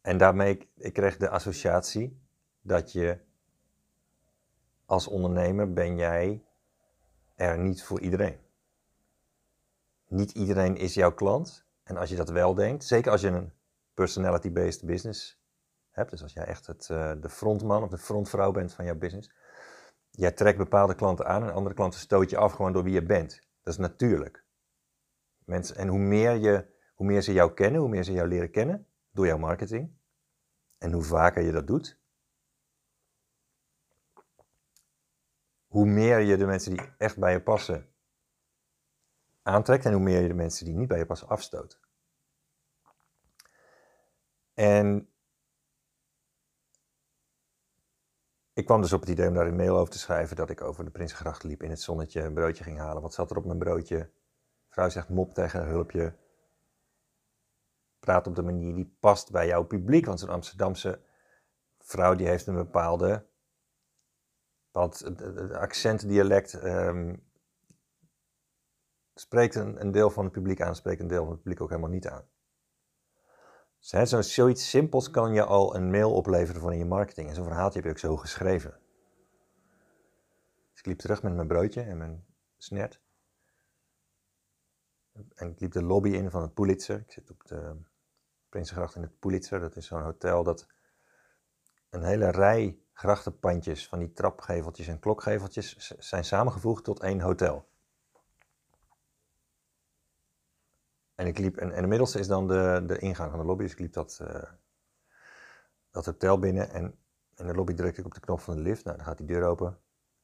En 0.00 0.18
daarmee, 0.18 0.68
ik 0.76 0.92
kreeg 0.92 1.16
de 1.16 1.28
associatie 1.28 2.20
dat 2.60 2.92
je 2.92 3.18
als 4.84 5.06
ondernemer 5.06 5.72
ben 5.72 5.96
jij 5.96 6.44
er 7.34 7.58
niet 7.58 7.82
voor 7.82 8.00
iedereen. 8.00 8.38
Niet 10.06 10.30
iedereen 10.30 10.76
is 10.76 10.94
jouw 10.94 11.14
klant. 11.14 11.66
En 11.82 11.96
als 11.96 12.10
je 12.10 12.16
dat 12.16 12.30
wel 12.30 12.54
denkt, 12.54 12.84
zeker 12.84 13.10
als 13.10 13.20
je 13.20 13.28
een 13.28 13.52
personality-based 13.94 14.84
business 14.86 15.42
hebt, 15.90 16.10
dus 16.10 16.22
als 16.22 16.32
jij 16.32 16.44
echt 16.44 16.66
het, 16.66 16.88
uh, 16.92 17.12
de 17.20 17.28
frontman 17.28 17.82
of 17.82 17.90
de 17.90 17.98
frontvrouw 17.98 18.52
bent 18.52 18.74
van 18.74 18.84
jouw 18.84 18.96
business, 18.96 19.32
jij 20.10 20.32
trekt 20.32 20.58
bepaalde 20.58 20.94
klanten 20.94 21.26
aan 21.26 21.42
en 21.42 21.52
andere 21.52 21.74
klanten 21.74 22.00
stoot 22.00 22.30
je 22.30 22.36
af 22.36 22.52
gewoon 22.52 22.72
door 22.72 22.82
wie 22.82 22.92
je 22.92 23.02
bent. 23.02 23.48
Dat 23.62 23.72
is 23.72 23.78
natuurlijk. 23.78 24.44
Mensen, 25.44 25.76
en 25.76 25.88
hoe 25.88 25.98
meer, 25.98 26.32
je, 26.34 26.66
hoe 26.94 27.06
meer 27.06 27.22
ze 27.22 27.32
jou 27.32 27.54
kennen, 27.54 27.80
hoe 27.80 27.88
meer 27.88 28.04
ze 28.04 28.12
jou 28.12 28.28
leren 28.28 28.50
kennen 28.50 28.86
door 29.10 29.26
jouw 29.26 29.38
marketing, 29.38 29.92
en 30.78 30.92
hoe 30.92 31.02
vaker 31.02 31.42
je 31.42 31.52
dat 31.52 31.66
doet, 31.66 31.98
hoe 35.66 35.86
meer 35.86 36.18
je 36.18 36.36
de 36.36 36.46
mensen 36.46 36.76
die 36.76 36.94
echt 36.98 37.18
bij 37.18 37.32
je 37.32 37.42
passen 37.42 37.88
aantrekt 39.42 39.84
en 39.84 39.92
hoe 39.92 40.02
meer 40.02 40.20
je 40.20 40.28
de 40.28 40.34
mensen 40.34 40.66
die 40.66 40.74
niet 40.74 40.88
bij 40.88 40.98
je 40.98 41.06
passen 41.06 41.28
afstoot. 41.28 41.80
En 44.54 45.09
ik 48.60 48.66
kwam 48.66 48.80
dus 48.80 48.92
op 48.92 49.00
het 49.00 49.08
idee 49.08 49.28
om 49.28 49.34
daar 49.34 49.46
een 49.46 49.56
mail 49.56 49.76
over 49.76 49.92
te 49.92 49.98
schrijven 49.98 50.36
dat 50.36 50.50
ik 50.50 50.60
over 50.60 50.84
de 50.84 50.90
Prinsengracht 50.90 51.42
liep 51.42 51.62
in 51.62 51.70
het 51.70 51.80
zonnetje, 51.80 52.22
een 52.22 52.34
broodje 52.34 52.64
ging 52.64 52.78
halen. 52.78 53.02
Wat 53.02 53.14
zat 53.14 53.30
er 53.30 53.36
op 53.36 53.44
mijn 53.44 53.58
broodje? 53.58 54.10
Vrouw 54.68 54.88
zegt 54.88 55.08
mop 55.08 55.34
tegen 55.34 55.66
hulpje. 55.66 56.14
Praat 58.00 58.26
op 58.26 58.34
de 58.34 58.42
manier 58.42 58.74
die 58.74 58.96
past 59.00 59.30
bij 59.30 59.46
jouw 59.46 59.64
publiek, 59.64 60.06
want 60.06 60.20
zo'n 60.20 60.28
Amsterdamse 60.28 61.00
vrouw 61.78 62.14
die 62.14 62.26
heeft 62.26 62.46
een 62.46 62.54
bepaalde 62.54 63.28
want 64.70 65.04
accent, 65.52 66.08
dialect 66.08 66.54
ehm, 66.54 67.14
spreekt 69.14 69.54
een, 69.54 69.80
een, 69.80 69.90
deel 69.90 70.10
van 70.10 70.24
het 70.24 70.32
publiek 70.32 70.60
aan, 70.60 70.76
spreekt 70.76 71.00
een 71.00 71.08
deel 71.08 71.22
van 71.22 71.32
het 71.32 71.42
publiek 71.42 71.60
ook 71.60 71.68
helemaal 71.68 71.90
niet 71.90 72.08
aan. 72.08 72.24
Zo, 73.80 74.22
zoiets 74.22 74.70
simpels 74.70 75.10
kan 75.10 75.32
je 75.32 75.44
al 75.44 75.74
een 75.74 75.90
mail 75.90 76.12
opleveren 76.12 76.60
van 76.60 76.72
in 76.72 76.78
je 76.78 76.84
marketing. 76.84 77.28
En 77.28 77.34
zo'n 77.34 77.44
verhaaltje 77.44 77.78
heb 77.78 77.84
je 77.84 77.90
ook 77.90 77.98
zo 77.98 78.16
geschreven. 78.16 78.78
Dus 80.70 80.78
ik 80.78 80.86
liep 80.86 80.98
terug 80.98 81.22
met 81.22 81.34
mijn 81.34 81.46
broodje 81.46 81.82
en 81.82 81.96
mijn 81.96 82.24
snert. 82.56 83.00
En 85.34 85.50
ik 85.50 85.60
liep 85.60 85.72
de 85.72 85.82
lobby 85.82 86.10
in 86.10 86.30
van 86.30 86.42
het 86.42 86.54
Pulitzer. 86.54 86.98
Ik 86.98 87.12
zit 87.12 87.30
op 87.30 87.46
de 87.46 87.76
Prinsengracht 88.48 88.94
in 88.94 89.02
het 89.02 89.18
Pulitzer. 89.18 89.60
Dat 89.60 89.76
is 89.76 89.86
zo'n 89.86 90.02
hotel 90.02 90.42
dat 90.42 90.66
een 91.90 92.02
hele 92.02 92.30
rij 92.30 92.78
grachtenpandjes 92.92 93.88
van 93.88 93.98
die 93.98 94.12
trapgeveltjes 94.12 94.88
en 94.88 94.98
klokgeveltjes 94.98 95.92
zijn 95.98 96.24
samengevoegd 96.24 96.84
tot 96.84 97.00
één 97.00 97.20
hotel. 97.20 97.69
En 101.20 101.26
ik 101.26 101.38
liep, 101.38 101.56
en, 101.56 101.72
en 101.72 101.82
de 101.82 101.88
middelste 101.88 102.18
is 102.18 102.26
dan 102.26 102.48
de, 102.48 102.82
de 102.86 102.98
ingang 102.98 103.30
van 103.30 103.40
de 103.40 103.46
lobby, 103.46 103.62
dus 103.62 103.72
ik 103.72 103.78
liep 103.78 103.92
dat, 103.92 104.18
uh, 104.22 104.42
dat 105.90 106.06
hotel 106.06 106.38
binnen 106.38 106.70
en 106.70 106.98
in 107.34 107.46
de 107.46 107.54
lobby 107.54 107.74
drukte 107.74 108.00
ik 108.00 108.06
op 108.06 108.14
de 108.14 108.20
knop 108.20 108.40
van 108.40 108.56
de 108.56 108.62
lift. 108.62 108.84
Nou, 108.84 108.96
dan 108.96 109.06
gaat 109.06 109.18
die 109.18 109.26
deur 109.26 109.44
open. 109.44 109.78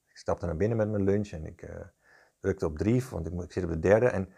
Ik 0.06 0.16
stapte 0.16 0.46
naar 0.46 0.56
binnen 0.56 0.76
met 0.76 0.88
mijn 0.88 1.04
lunch 1.04 1.28
en 1.28 1.46
ik 1.46 1.62
uh, 1.62 1.76
drukte 2.40 2.66
op 2.66 2.78
drie, 2.78 3.04
want 3.10 3.26
ik, 3.26 3.32
ik 3.32 3.52
zit 3.52 3.64
op 3.64 3.70
de 3.70 3.78
derde 3.78 4.06
en 4.06 4.32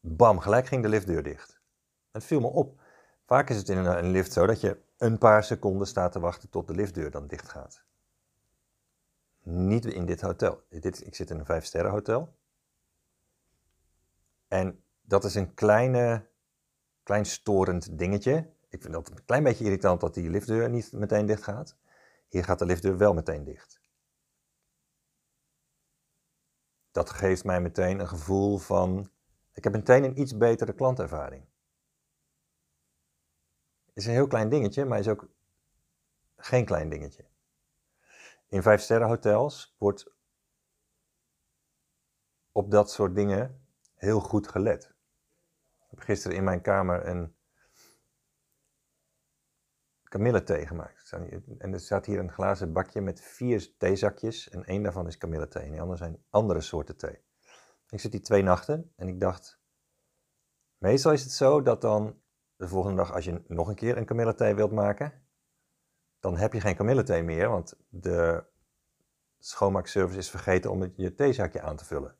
bam, 0.00 0.38
gelijk 0.38 0.66
ging 0.66 0.82
de 0.82 0.88
liftdeur 0.88 1.22
dicht. 1.22 1.60
Het 2.10 2.24
viel 2.24 2.40
me 2.40 2.46
op. 2.46 2.80
Vaak 3.26 3.50
is 3.50 3.56
het 3.56 3.68
in 3.68 3.76
een, 3.76 4.10
lift 4.10 4.32
zo 4.32 4.46
dat 4.46 4.60
je 4.60 4.80
een 4.96 5.18
paar 5.18 5.44
seconden 5.44 5.86
staat 5.86 6.12
te 6.12 6.20
wachten 6.20 6.48
tot 6.48 6.66
de 6.66 6.74
liftdeur 6.74 7.10
dan 7.10 7.26
dicht 7.26 7.48
gaat. 7.48 7.84
Niet 9.42 9.84
in 9.84 10.06
dit 10.06 10.20
hotel. 10.20 10.62
Dit, 10.68 11.06
ik 11.06 11.14
zit 11.14 11.30
in 11.30 11.38
een 11.38 11.46
vijf 11.46 11.72
hotel. 11.72 12.36
En 14.46 14.82
dat 15.08 15.24
is 15.24 15.34
een 15.34 15.54
kleine, 15.54 16.28
klein 17.02 17.26
storend 17.26 17.98
dingetje. 17.98 18.52
Ik 18.68 18.82
vind 18.82 18.92
dat 18.92 19.10
een 19.10 19.24
klein 19.24 19.42
beetje 19.42 19.64
irritant 19.64 20.00
dat 20.00 20.14
die 20.14 20.30
liftdeur 20.30 20.70
niet 20.70 20.92
meteen 20.92 21.26
dicht 21.26 21.42
gaat. 21.42 21.76
Hier 22.28 22.44
gaat 22.44 22.58
de 22.58 22.66
liftdeur 22.66 22.96
wel 22.96 23.14
meteen 23.14 23.44
dicht. 23.44 23.80
Dat 26.90 27.10
geeft 27.10 27.44
mij 27.44 27.60
meteen 27.60 27.98
een 27.98 28.08
gevoel 28.08 28.58
van. 28.58 29.10
Ik 29.52 29.64
heb 29.64 29.72
meteen 29.72 30.04
een 30.04 30.20
iets 30.20 30.36
betere 30.36 30.72
klantervaring 30.72 31.46
is 33.98 34.06
een 34.06 34.12
heel 34.12 34.26
klein 34.26 34.48
dingetje, 34.48 34.84
maar 34.84 34.98
is 34.98 35.08
ook 35.08 35.28
geen 36.36 36.64
klein 36.64 36.88
dingetje. 36.88 37.24
In 38.48 38.62
vijfsterren 38.62 39.08
hotels 39.08 39.74
wordt 39.78 40.12
op 42.52 42.70
dat 42.70 42.90
soort 42.90 43.14
dingen 43.14 43.66
heel 43.94 44.20
goed 44.20 44.48
gelet. 44.48 44.94
Gisteren 45.98 46.36
in 46.36 46.44
mijn 46.44 46.60
kamer 46.60 47.06
een 47.06 47.36
kamillethee 50.02 50.66
gemaakt. 50.66 51.12
En 51.58 51.72
er 51.72 51.80
staat 51.80 52.06
hier 52.06 52.18
een 52.18 52.32
glazen 52.32 52.72
bakje 52.72 53.00
met 53.00 53.20
vier 53.20 53.76
theezakjes 53.76 54.48
en 54.48 54.64
één 54.64 54.82
daarvan 54.82 55.06
is 55.06 55.16
kamillethee 55.16 55.62
en 55.62 55.70
die 55.70 55.80
andere 55.80 55.98
zijn 55.98 56.24
andere 56.30 56.60
soorten 56.60 56.96
thee. 56.96 57.22
Ik 57.88 58.00
zit 58.00 58.12
die 58.12 58.20
twee 58.20 58.42
nachten 58.42 58.92
en 58.96 59.08
ik 59.08 59.20
dacht, 59.20 59.60
meestal 60.78 61.12
is 61.12 61.22
het 61.22 61.32
zo 61.32 61.62
dat 61.62 61.80
dan 61.80 62.20
de 62.56 62.68
volgende 62.68 62.96
dag, 62.96 63.12
als 63.12 63.24
je 63.24 63.42
nog 63.46 63.68
een 63.68 63.74
keer 63.74 63.96
een 63.96 64.04
kamillethee 64.04 64.54
wilt 64.54 64.72
maken, 64.72 65.26
dan 66.20 66.36
heb 66.36 66.52
je 66.52 66.60
geen 66.60 66.76
kamillethee 66.76 67.22
meer, 67.22 67.48
want 67.48 67.74
de 67.88 68.44
schoonmaakservice 69.38 70.18
is 70.18 70.30
vergeten 70.30 70.70
om 70.70 70.92
je 70.96 71.14
theezakje 71.14 71.60
aan 71.60 71.76
te 71.76 71.84
vullen. 71.84 72.16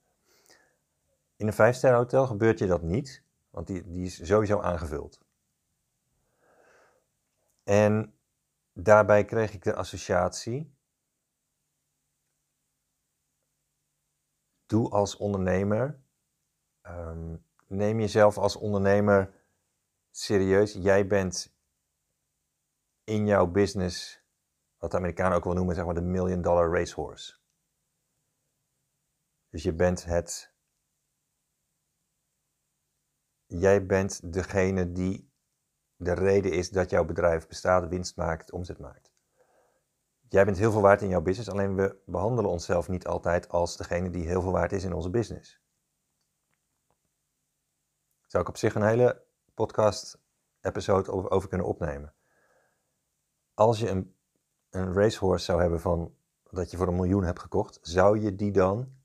In 1.36 1.46
een 1.46 1.52
vijfsterren 1.52 1.98
hotel 1.98 2.26
gebeurt 2.26 2.58
je 2.58 2.66
dat 2.66 2.82
niet, 2.82 3.24
want 3.58 3.70
die, 3.70 3.92
die 3.92 4.04
is 4.04 4.26
sowieso 4.26 4.60
aangevuld. 4.60 5.20
En 7.62 8.18
daarbij 8.72 9.24
kreeg 9.24 9.52
ik 9.52 9.62
de 9.62 9.74
associatie. 9.74 10.76
Doe 14.66 14.90
als 14.90 15.16
ondernemer, 15.16 16.00
ehm, 16.80 17.36
neem 17.66 18.00
jezelf 18.00 18.38
als 18.38 18.56
ondernemer 18.56 19.34
serieus, 20.10 20.72
jij 20.72 21.06
bent 21.06 21.56
in 23.04 23.26
jouw 23.26 23.46
business, 23.46 24.22
wat 24.76 24.90
de 24.90 24.96
Amerikanen 24.96 25.36
ook 25.36 25.44
wel 25.44 25.54
noemen, 25.54 25.74
zeg 25.74 25.84
maar 25.84 25.94
de 25.94 26.00
million 26.00 26.42
dollar 26.42 26.72
racehorse. 26.72 27.38
Dus 29.50 29.62
je 29.62 29.72
bent 29.72 30.04
het. 30.04 30.56
Jij 33.48 33.86
bent 33.86 34.32
degene 34.32 34.92
die 34.92 35.32
de 35.96 36.12
reden 36.12 36.52
is 36.52 36.70
dat 36.70 36.90
jouw 36.90 37.04
bedrijf 37.04 37.46
bestaat, 37.46 37.88
winst 37.88 38.16
maakt, 38.16 38.52
omzet 38.52 38.78
maakt. 38.78 39.12
Jij 40.28 40.44
bent 40.44 40.58
heel 40.58 40.72
veel 40.72 40.80
waard 40.80 41.02
in 41.02 41.08
jouw 41.08 41.20
business, 41.20 41.50
alleen 41.50 41.74
we 41.74 42.02
behandelen 42.06 42.50
onszelf 42.50 42.88
niet 42.88 43.06
altijd 43.06 43.48
als 43.48 43.76
degene 43.76 44.10
die 44.10 44.26
heel 44.26 44.42
veel 44.42 44.52
waard 44.52 44.72
is 44.72 44.84
in 44.84 44.92
onze 44.92 45.10
business. 45.10 45.60
Zou 48.26 48.42
ik 48.42 48.48
op 48.48 48.56
zich 48.56 48.74
een 48.74 48.86
hele 48.86 49.22
podcast-episode 49.54 51.30
over, 51.30 51.48
kunnen 51.48 51.66
opnemen. 51.66 52.14
Als 53.54 53.78
je 53.78 53.88
een, 53.88 54.16
een 54.70 54.92
racehorse 54.92 55.44
zou 55.44 55.60
hebben 55.60 55.80
van 55.80 56.14
dat 56.50 56.70
je 56.70 56.76
voor 56.76 56.88
een 56.88 56.96
miljoen 56.96 57.24
hebt 57.24 57.40
gekocht, 57.40 57.78
zou 57.82 58.18
je 58.18 58.34
die 58.34 58.52
dan 58.52 58.96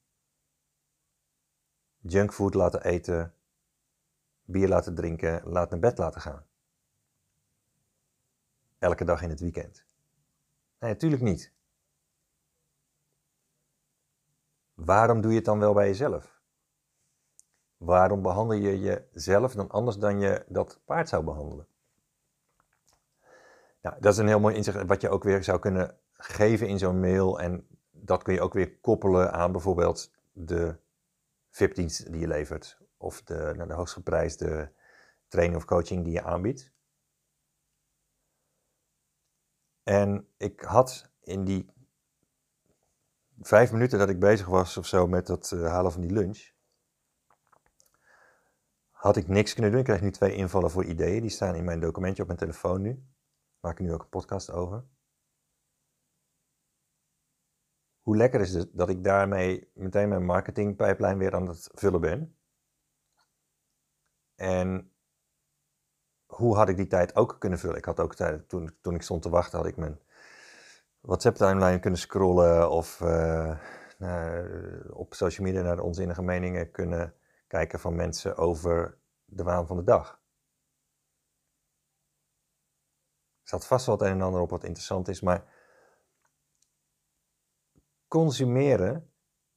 junkfood 1.97 2.53
laten 2.53 2.83
eten, 2.83 3.33
bier 4.45 4.67
laten 4.67 4.95
drinken, 4.95 5.41
laat 5.45 5.69
naar 5.69 5.79
bed 5.79 5.97
laten 5.97 6.21
gaan? 6.21 6.45
Elke 8.77 9.05
dag 9.05 9.21
in 9.21 9.29
het 9.29 9.39
weekend? 9.39 9.85
Nee, 10.79 10.91
natuurlijk 10.91 11.21
niet. 11.21 11.51
Waarom 14.73 15.21
doe 15.21 15.31
je 15.31 15.37
het 15.37 15.45
dan 15.45 15.59
wel 15.59 15.73
bij 15.73 15.87
jezelf? 15.87 16.41
Waarom 17.77 18.21
behandel 18.21 18.57
je 18.57 18.79
jezelf 18.79 19.53
dan 19.53 19.69
anders 19.69 19.97
dan 19.97 20.19
je 20.19 20.45
dat 20.47 20.81
paard 20.85 21.09
zou 21.09 21.23
behandelen? 21.23 21.67
Nou, 23.81 23.95
dat 23.99 24.13
is 24.13 24.19
een 24.19 24.27
heel 24.27 24.39
mooi 24.39 24.55
inzicht 24.55 24.85
wat 24.85 25.01
je 25.01 25.09
ook 25.09 25.23
weer 25.23 25.43
zou 25.43 25.59
kunnen 25.59 25.97
geven 26.13 26.67
in 26.67 26.79
zo'n 26.79 26.99
mail. 26.99 27.39
En 27.39 27.67
dat 27.91 28.23
kun 28.23 28.33
je 28.33 28.41
ook 28.41 28.53
weer 28.53 28.79
koppelen 28.79 29.33
aan 29.33 29.51
bijvoorbeeld 29.51 30.11
de 30.31 30.75
VIP-dienst 31.49 32.11
die 32.11 32.19
je 32.19 32.27
levert. 32.27 32.82
Of 33.03 33.23
de, 33.23 33.53
nou, 33.55 33.67
de 33.67 33.73
hoogstgeprijsde 33.73 34.73
training 35.27 35.57
of 35.57 35.65
coaching 35.65 36.03
die 36.03 36.13
je 36.13 36.23
aanbiedt. 36.23 36.71
En 39.83 40.27
ik 40.37 40.61
had 40.61 41.11
in 41.21 41.43
die 41.43 41.71
vijf 43.41 43.71
minuten 43.71 43.99
dat 43.99 44.09
ik 44.09 44.19
bezig 44.19 44.47
was 44.47 44.77
of 44.77 44.85
zo 44.85 45.07
met 45.07 45.27
het 45.27 45.51
uh, 45.51 45.67
halen 45.67 45.91
van 45.91 46.01
die 46.01 46.11
lunch, 46.11 46.51
had 48.89 49.15
ik 49.15 49.27
niks 49.27 49.53
kunnen 49.53 49.71
doen. 49.71 49.79
Ik 49.79 49.85
krijg 49.85 50.01
nu 50.01 50.11
twee 50.11 50.35
invallen 50.35 50.71
voor 50.71 50.85
ideeën. 50.85 51.21
Die 51.21 51.29
staan 51.29 51.55
in 51.55 51.63
mijn 51.63 51.79
documentje 51.79 52.21
op 52.21 52.27
mijn 52.27 52.39
telefoon 52.39 52.81
nu. 52.81 52.93
Daar 52.93 53.03
maak 53.59 53.79
ik 53.79 53.85
nu 53.85 53.93
ook 53.93 54.01
een 54.01 54.09
podcast 54.09 54.51
over. 54.51 54.85
Hoe 58.01 58.17
lekker 58.17 58.41
is 58.41 58.53
het 58.53 58.69
dat 58.73 58.89
ik 58.89 59.03
daarmee 59.03 59.71
meteen 59.73 60.09
mijn 60.09 60.25
marketingpijplijn 60.25 61.17
weer 61.17 61.35
aan 61.35 61.47
het 61.47 61.69
vullen 61.73 62.01
ben. 62.01 62.37
En 64.43 64.91
hoe 66.25 66.55
had 66.55 66.69
ik 66.69 66.77
die 66.77 66.87
tijd 66.87 67.15
ook 67.15 67.35
kunnen 67.39 67.59
vullen? 67.59 67.77
Ik 67.77 67.85
had 67.85 67.99
ook 67.99 68.15
tijd, 68.15 68.49
toen, 68.49 68.77
toen 68.81 68.95
ik 68.95 69.01
stond 69.01 69.21
te 69.21 69.29
wachten, 69.29 69.57
had 69.57 69.67
ik 69.67 69.77
mijn 69.77 69.99
WhatsApp-timeline 70.99 71.79
kunnen 71.79 71.99
scrollen 71.99 72.69
of 72.69 72.99
uh, 72.99 73.59
naar, 73.97 74.49
op 74.89 75.13
social 75.13 75.47
media 75.47 75.61
naar 75.61 75.75
de 75.75 75.83
onzinnige 75.83 76.21
meningen 76.21 76.71
kunnen 76.71 77.15
kijken 77.47 77.79
van 77.79 77.95
mensen 77.95 78.37
over 78.37 78.97
de 79.25 79.43
waan 79.43 79.67
van 79.67 79.77
de 79.77 79.83
dag. 79.83 80.11
Er 83.41 83.49
staat 83.49 83.67
vast 83.67 83.85
het 83.85 84.01
een 84.01 84.07
en 84.07 84.21
ander 84.21 84.41
op 84.41 84.49
wat 84.49 84.63
interessant 84.63 85.07
is, 85.07 85.21
maar 85.21 85.53
consumeren 88.07 89.13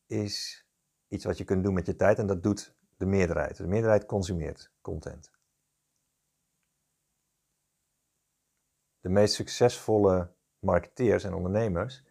is 0.07 0.66
iets 1.09 1.25
wat 1.25 1.38
je 1.38 1.45
kunt 1.45 1.64
doen 1.64 1.75
met 1.75 1.87
je 1.87 1.97
tijd 1.97 2.19
en 2.19 2.26
dat 2.26 2.43
doet 2.43 2.75
de 2.96 3.06
meerderheid. 3.06 3.56
De 3.56 3.66
meerderheid 3.66 4.06
consumeert 4.06 4.72
content. 4.80 5.30
De 9.00 9.08
meest 9.08 9.34
succesvolle 9.34 10.34
marketeers 10.58 11.24
en 11.24 11.34
ondernemers, 11.34 12.04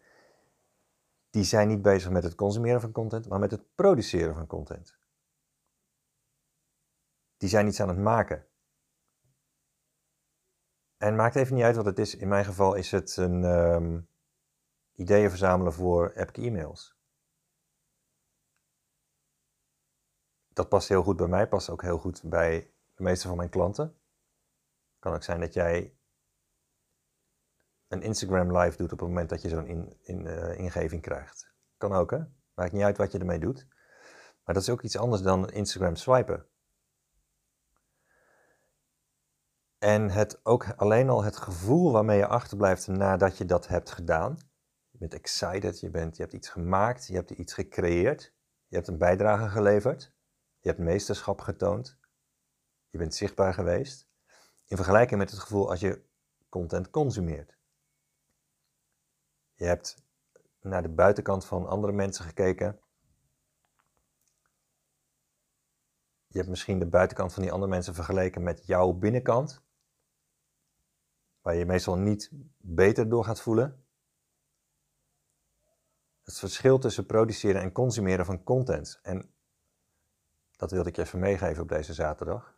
die 1.30 1.44
zijn 1.44 1.68
niet 1.68 1.82
bezig 1.82 2.10
met 2.10 2.22
het 2.22 2.34
consumeren 2.34 2.80
van 2.80 2.92
content, 2.92 3.28
maar 3.28 3.38
met 3.38 3.50
het 3.50 3.74
produceren 3.74 4.34
van 4.34 4.46
content. 4.46 4.98
Die 7.36 7.48
zijn 7.48 7.66
iets 7.66 7.80
aan 7.80 7.88
het 7.88 7.98
maken. 7.98 8.46
En 10.96 11.16
maakt 11.16 11.36
even 11.36 11.54
niet 11.54 11.64
uit 11.64 11.76
wat 11.76 11.84
het 11.84 11.98
is. 11.98 12.14
In 12.14 12.28
mijn 12.28 12.44
geval 12.44 12.74
is 12.74 12.90
het 12.90 13.16
een 13.16 13.44
um, 13.44 14.08
ideeën 14.92 15.28
verzamelen 15.28 15.72
voor 15.72 16.10
Epic 16.10 16.44
e-mails. 16.44 16.95
Dat 20.56 20.68
past 20.68 20.88
heel 20.88 21.02
goed 21.02 21.16
bij 21.16 21.26
mij, 21.26 21.48
past 21.48 21.70
ook 21.70 21.82
heel 21.82 21.98
goed 21.98 22.22
bij 22.24 22.72
de 22.94 23.02
meeste 23.02 23.28
van 23.28 23.36
mijn 23.36 23.48
klanten. 23.48 23.84
Het 23.84 24.98
kan 24.98 25.14
ook 25.14 25.22
zijn 25.22 25.40
dat 25.40 25.54
jij 25.54 25.96
een 27.88 28.02
Instagram 28.02 28.58
live 28.58 28.76
doet 28.76 28.92
op 28.92 28.98
het 28.98 29.08
moment 29.08 29.28
dat 29.28 29.42
je 29.42 29.48
zo'n 29.48 29.66
in, 29.66 29.98
in, 30.02 30.24
uh, 30.24 30.58
ingeving 30.58 31.02
krijgt. 31.02 31.52
Kan 31.76 31.92
ook, 31.92 32.10
hè? 32.10 32.18
Maakt 32.54 32.72
niet 32.72 32.82
uit 32.82 32.96
wat 32.96 33.12
je 33.12 33.18
ermee 33.18 33.38
doet. 33.38 33.66
Maar 34.44 34.54
dat 34.54 34.62
is 34.62 34.70
ook 34.70 34.82
iets 34.82 34.96
anders 34.96 35.22
dan 35.22 35.50
Instagram 35.50 35.96
swipen. 35.96 36.46
En 39.78 40.10
het, 40.10 40.40
ook 40.42 40.72
alleen 40.76 41.08
al 41.08 41.22
het 41.22 41.36
gevoel 41.36 41.92
waarmee 41.92 42.18
je 42.18 42.26
achterblijft 42.26 42.86
nadat 42.86 43.38
je 43.38 43.44
dat 43.44 43.68
hebt 43.68 43.90
gedaan. 43.90 44.36
Je 44.90 44.98
bent 44.98 45.14
excited, 45.14 45.80
je, 45.80 45.90
bent, 45.90 46.16
je 46.16 46.22
hebt 46.22 46.34
iets 46.34 46.48
gemaakt, 46.48 47.06
je 47.06 47.14
hebt 47.14 47.30
iets 47.30 47.52
gecreëerd, 47.52 48.34
je 48.66 48.76
hebt 48.76 48.88
een 48.88 48.98
bijdrage 48.98 49.48
geleverd, 49.48 50.15
je 50.66 50.72
hebt 50.72 50.84
meesterschap 50.84 51.40
getoond, 51.40 51.98
je 52.90 52.98
bent 52.98 53.14
zichtbaar 53.14 53.54
geweest. 53.54 54.08
In 54.66 54.76
vergelijking 54.76 55.20
met 55.20 55.30
het 55.30 55.40
gevoel 55.40 55.70
als 55.70 55.80
je 55.80 56.04
content 56.48 56.90
consumeert. 56.90 57.58
Je 59.54 59.64
hebt 59.64 60.04
naar 60.60 60.82
de 60.82 60.88
buitenkant 60.88 61.44
van 61.44 61.66
andere 61.66 61.92
mensen 61.92 62.24
gekeken. 62.24 62.80
Je 66.26 66.38
hebt 66.38 66.48
misschien 66.48 66.78
de 66.78 66.86
buitenkant 66.88 67.32
van 67.32 67.42
die 67.42 67.52
andere 67.52 67.70
mensen 67.70 67.94
vergeleken 67.94 68.42
met 68.42 68.66
jouw 68.66 68.92
binnenkant 68.92 69.62
waar 71.40 71.54
je 71.54 71.66
meestal 71.66 71.96
niet 71.96 72.30
beter 72.56 73.08
door 73.08 73.24
gaat 73.24 73.40
voelen. 73.40 73.84
Het 76.22 76.38
verschil 76.38 76.78
tussen 76.78 77.06
produceren 77.06 77.62
en 77.62 77.72
consumeren 77.72 78.26
van 78.26 78.42
content. 78.42 78.98
En 79.02 79.30
dat 80.56 80.70
wilde 80.70 80.88
ik 80.88 80.96
je 80.96 81.02
even 81.02 81.18
meegeven 81.18 81.62
op 81.62 81.68
deze 81.68 81.94
zaterdag. 81.94 82.54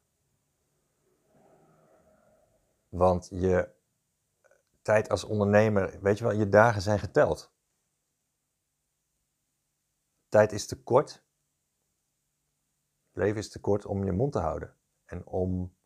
Want 2.89 3.29
je 3.31 3.77
tijd 4.83 5.09
als 5.09 5.25
ondernemer, 5.25 6.01
weet 6.01 6.19
je 6.19 6.25
wel, 6.25 6.33
je 6.33 6.49
dagen 6.49 6.83
zijn 6.83 6.99
geteld. 6.99 7.53
Tijd 10.29 10.53
is 10.53 10.67
te 10.67 10.83
kort. 10.83 11.27
leven 13.13 13.39
is 13.39 13.51
te 13.51 13.61
kort 13.61 13.85
om 13.85 14.05
je 14.05 14.13
mond 14.13 14.33
te 14.33 14.39
houden. 14.39 14.77
En 15.05 15.27
om 15.27 15.77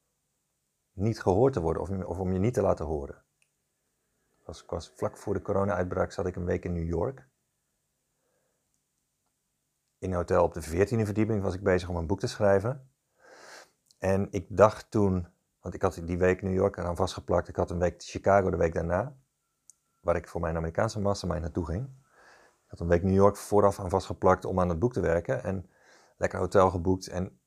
niet 0.92 1.20
gehoord 1.20 1.52
te 1.52 1.60
worden 1.60 2.06
of, 2.06 2.18
om 2.18 2.32
je 2.32 2.38
niet 2.38 2.54
te 2.54 2.62
laten 2.62 2.86
horen. 2.86 3.24
Was, 4.44 4.92
vlak 4.94 5.16
voor 5.16 5.34
de 5.34 5.42
corona-uitbraak 5.42 6.12
zat 6.12 6.26
ik 6.26 6.36
een 6.36 6.44
week 6.44 6.64
in 6.64 6.72
New 6.72 6.88
York. 6.88 7.28
In 10.02 10.10
een 10.10 10.16
hotel 10.16 10.44
op 10.44 10.54
de 10.54 10.62
14e 10.62 11.04
verdieping 11.04 11.42
was 11.42 11.54
ik 11.54 11.62
bezig 11.62 11.88
om 11.88 11.96
een 11.96 12.06
boek 12.06 12.20
te 12.20 12.26
schrijven. 12.26 12.90
En 13.98 14.28
ik 14.30 14.46
dacht 14.48 14.90
toen, 14.90 15.28
want 15.60 15.74
ik 15.74 15.82
had 15.82 16.00
die 16.04 16.18
week 16.18 16.42
New 16.42 16.54
York 16.54 16.76
eraan 16.76 16.96
vastgeplakt. 16.96 17.48
Ik 17.48 17.56
had 17.56 17.70
een 17.70 17.78
week 17.78 18.02
Chicago 18.02 18.50
de 18.50 18.56
week 18.56 18.74
daarna, 18.74 19.16
waar 20.00 20.16
ik 20.16 20.28
voor 20.28 20.40
mijn 20.40 20.56
Amerikaanse 20.56 21.00
mastermind 21.00 21.40
naartoe 21.40 21.66
ging. 21.66 21.84
Ik 22.64 22.68
had 22.68 22.80
een 22.80 22.88
week 22.88 23.02
New 23.02 23.14
York 23.14 23.36
vooraf 23.36 23.80
aan 23.80 23.90
vastgeplakt 23.90 24.44
om 24.44 24.60
aan 24.60 24.68
het 24.68 24.78
boek 24.78 24.92
te 24.92 25.00
werken. 25.00 25.44
En 25.44 25.70
lekker 26.16 26.38
hotel 26.38 26.70
geboekt. 26.70 27.08
En 27.08 27.40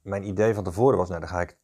mijn 0.00 0.22
idee 0.22 0.54
van 0.54 0.64
tevoren 0.64 0.98
was, 0.98 1.08
nou 1.08 1.20
dan 1.20 1.28
ga 1.28 1.40
ik 1.40 1.58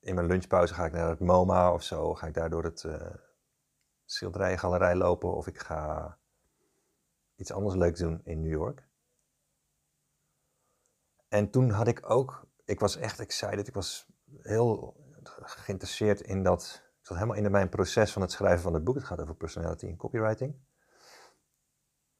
in 0.00 0.14
mijn 0.14 0.26
lunchpauze 0.26 0.74
ga 0.74 0.84
ik 0.84 0.92
naar 0.92 1.08
het 1.08 1.20
MoMA 1.20 1.72
of 1.72 1.82
zo. 1.82 2.14
Ga 2.14 2.26
ik 2.26 2.34
daar 2.34 2.50
door 2.50 2.64
het 2.64 2.82
uh, 2.82 3.14
lopen 4.94 5.34
of 5.34 5.46
ik 5.46 5.58
ga 5.58 6.18
iets 7.40 7.52
anders 7.52 7.74
leuks 7.74 7.98
doen 7.98 8.20
in 8.24 8.40
New 8.40 8.50
York. 8.50 8.88
En 11.28 11.50
toen 11.50 11.70
had 11.70 11.88
ik 11.88 12.10
ook, 12.10 12.46
ik 12.64 12.80
was 12.80 12.96
echt 12.96 13.20
excited, 13.20 13.68
ik 13.68 13.74
was 13.74 14.08
heel 14.40 14.96
geïnteresseerd 15.40 16.20
in 16.20 16.42
dat, 16.42 16.82
ik 17.00 17.06
zat 17.06 17.16
helemaal 17.16 17.44
in 17.44 17.50
mijn 17.50 17.68
proces 17.68 18.12
van 18.12 18.22
het 18.22 18.32
schrijven 18.32 18.62
van 18.62 18.74
het 18.74 18.84
boek. 18.84 18.94
Het 18.94 19.04
gaat 19.04 19.20
over 19.20 19.34
personality 19.34 19.86
en 19.86 19.96
copywriting. 19.96 20.54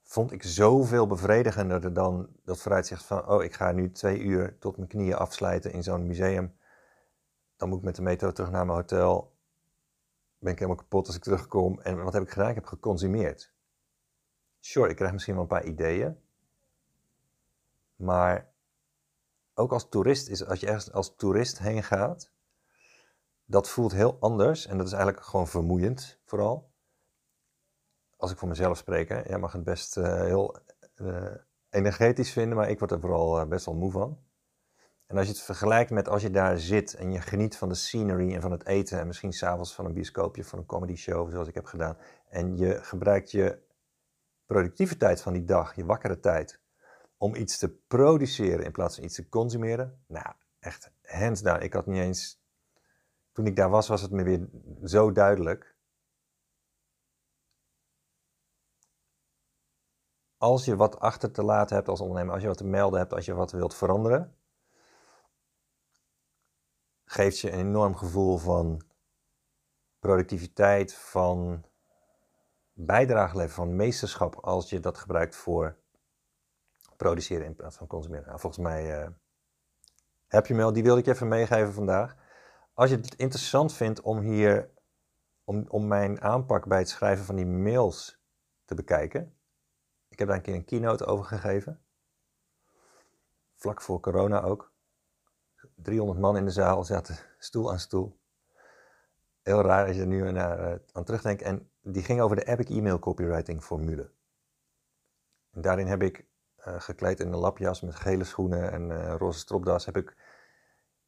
Vond 0.03 0.33
ik 0.33 0.43
zoveel 0.43 1.07
bevredigender 1.07 1.93
dan 1.93 2.29
dat 2.45 2.61
vooruitzicht 2.61 3.05
van, 3.05 3.29
oh, 3.29 3.43
ik 3.43 3.55
ga 3.55 3.73
nu 3.73 3.91
twee 3.91 4.19
uur 4.19 4.59
tot 4.59 4.77
mijn 4.77 4.89
knieën 4.89 5.15
afsluiten 5.15 5.73
in 5.73 5.83
zo'n 5.83 6.07
museum 6.07 6.59
dan 7.61 7.69
moet 7.69 7.79
ik 7.79 7.85
met 7.85 7.97
de 7.97 8.03
metro 8.03 8.33
terug 8.33 8.51
naar 8.51 8.67
mijn 8.67 8.79
hotel. 8.79 9.37
Ben 10.39 10.53
ik 10.53 10.59
helemaal 10.59 10.83
kapot 10.83 11.07
als 11.07 11.17
ik 11.17 11.23
terugkom. 11.23 11.81
En 11.81 12.05
wat 12.05 12.13
heb 12.13 12.23
ik 12.23 12.31
gedaan? 12.31 12.49
Ik 12.49 12.55
heb 12.55 12.65
geconsumeerd. 12.65 13.50
Sure, 14.61 14.89
ik 14.89 14.97
krijg 14.97 15.13
misschien 15.13 15.35
wel 15.35 15.43
een 15.43 15.49
paar 15.49 15.65
ideeën. 15.65 16.21
Maar 17.97 18.53
ook 19.55 19.73
als 19.73 19.89
toerist 19.89 20.29
is, 20.29 20.47
als 20.47 20.61
je 20.61 20.67
ergens 20.67 20.93
als 20.93 21.17
toerist 21.17 21.59
heen 21.59 21.83
gaat, 21.83 22.33
dat 23.45 23.69
voelt 23.69 23.93
heel 23.93 24.17
anders. 24.21 24.67
En 24.67 24.77
dat 24.77 24.87
is 24.87 24.93
eigenlijk 24.93 25.25
gewoon 25.25 25.49
vermoeiend, 25.49 26.21
vooral. 26.25 26.71
Als 28.17 28.31
ik 28.31 28.39
voor 28.39 28.49
mezelf 28.49 28.77
spreek, 28.77 29.09
hè. 29.09 29.21
jij 29.21 29.39
mag 29.39 29.53
het 29.53 29.65
best 29.65 29.97
uh, 29.97 30.15
heel 30.15 30.57
uh, 30.97 31.25
energetisch 31.71 32.33
vinden, 32.33 32.57
maar 32.57 32.71
ik 32.71 32.79
word 32.79 32.91
er 32.91 33.01
vooral 33.01 33.41
uh, 33.41 33.47
best 33.47 33.65
wel 33.65 33.75
moe 33.75 33.91
van. 33.91 34.19
En 35.07 35.17
als 35.17 35.27
je 35.27 35.33
het 35.33 35.43
vergelijkt 35.43 35.91
met 35.91 36.09
als 36.09 36.23
je 36.23 36.31
daar 36.31 36.59
zit 36.59 36.95
en 36.95 37.13
je 37.13 37.21
geniet 37.21 37.57
van 37.57 37.69
de 37.69 37.75
scenery 37.75 38.35
en 38.35 38.41
van 38.41 38.51
het 38.51 38.67
eten 38.67 38.99
en 39.01 39.07
misschien 39.07 39.33
s'avonds 39.33 39.75
van 39.75 39.85
een 39.85 39.93
bioscoopje, 39.93 40.45
van 40.45 40.59
een 40.59 40.67
comedy 40.67 40.95
show 40.95 41.31
zoals 41.31 41.49
ik 41.49 41.55
heb 41.55 41.65
gedaan. 41.65 41.97
En 42.29 42.57
je 42.57 42.83
gebruikt 42.83 43.31
je 43.31 43.59
productiviteit 44.51 45.23
van 45.23 45.33
die 45.33 45.45
dag, 45.45 45.75
je 45.75 45.85
wakkere 45.85 46.21
tijd, 46.21 46.61
om 47.17 47.35
iets 47.35 47.59
te 47.59 47.69
produceren 47.69 48.65
in 48.65 48.73
plaats 48.73 48.95
van 48.95 49.05
iets 49.05 49.15
te 49.15 49.29
consumeren. 49.29 50.05
Nou, 50.07 50.35
echt 50.59 50.93
hands 51.03 51.43
down. 51.43 51.63
Ik 51.63 51.73
had 51.73 51.87
niet 51.87 52.01
eens, 52.01 52.43
toen 53.33 53.47
ik 53.47 53.57
daar 53.57 53.71
was, 53.71 53.89
was 53.89 54.03
het 54.03 54.11
me 54.11 54.23
weer 54.23 54.49
zo 54.85 55.13
duidelijk. 55.13 55.77
Als 60.37 60.65
je 60.65 60.77
wat 60.77 60.99
achter 60.99 61.31
te 61.31 61.43
laten 61.43 61.77
hebt 61.77 61.89
als 61.89 62.01
ondernemer, 62.01 62.33
als 62.33 62.43
je 62.43 62.49
wat 62.49 62.59
te 62.59 62.67
melden 62.67 62.99
hebt, 62.99 63.13
als 63.13 63.25
je 63.25 63.35
wat 63.35 63.53
wilt 63.53 63.75
veranderen, 63.75 64.37
geeft 67.05 67.39
je 67.39 67.53
een 67.53 67.59
enorm 67.59 67.97
gevoel 67.97 68.39
van 68.39 68.83
productiviteit, 69.99 70.95
van 70.95 71.65
bijdrage 72.87 73.37
leveren, 73.37 73.67
van 73.67 73.77
meesterschap 73.77 74.35
als 74.35 74.71
je 74.71 74.81
dat 74.81 74.99
gebruikt 74.99 75.37
voor 75.37 75.77
produceren 76.97 77.47
in 77.47 77.55
plaats 77.55 77.77
van 77.77 77.87
consumeren. 77.87 78.27
Nou, 78.27 78.41
volgens 78.41 78.63
mij 78.63 79.03
uh, 79.03 79.09
heb 80.27 80.47
je 80.47 80.55
mail, 80.55 80.73
die 80.73 80.83
wilde 80.83 81.01
ik 81.01 81.07
even 81.07 81.29
meegeven 81.29 81.73
vandaag. 81.73 82.17
Als 82.75 82.91
je 82.91 82.97
het 82.97 83.15
interessant 83.15 83.73
vindt 83.73 84.01
om 84.01 84.19
hier, 84.19 84.71
om, 85.45 85.65
om 85.69 85.87
mijn 85.87 86.21
aanpak 86.21 86.67
bij 86.67 86.79
het 86.79 86.89
schrijven 86.89 87.25
van 87.25 87.37
die 87.37 87.47
mails 87.47 88.23
te 88.65 88.75
bekijken. 88.75 89.39
Ik 90.09 90.19
heb 90.19 90.29
daar 90.29 90.37
een 90.37 90.43
keer 90.43 90.55
een 90.55 90.65
keynote 90.65 91.05
over 91.05 91.25
gegeven. 91.25 91.83
Vlak 93.55 93.81
voor 93.81 94.01
corona 94.01 94.43
ook. 94.43 94.73
300 95.75 96.19
man 96.19 96.37
in 96.37 96.45
de 96.45 96.51
zaal 96.51 96.85
zaten 96.85 97.19
stoel 97.39 97.71
aan 97.71 97.79
stoel. 97.79 98.19
Heel 99.43 99.61
raar 99.61 99.87
als 99.87 99.97
je 99.97 100.01
er 100.01 100.09
nu 100.09 100.31
naar, 100.31 100.73
uh, 100.73 100.79
aan 100.93 101.05
terugdenkt. 101.05 101.43
En 101.43 101.70
die 101.83 102.03
ging 102.03 102.21
over 102.21 102.37
de 102.37 102.47
Epic 102.47 102.69
e-mail 102.69 102.99
copywriting 102.99 103.63
formule. 103.63 104.11
En 105.51 105.61
daarin 105.61 105.87
heb 105.87 106.03
ik 106.03 106.27
uh, 106.67 106.81
gekleed 106.81 107.21
in 107.21 107.33
een 107.33 107.39
lapjas 107.39 107.81
met 107.81 107.95
gele 107.95 108.25
schoenen 108.25 108.73
en 108.73 108.91
uh, 108.91 109.15
roze 109.19 109.39
stropdas, 109.39 109.85
heb 109.85 109.97
ik 109.97 110.17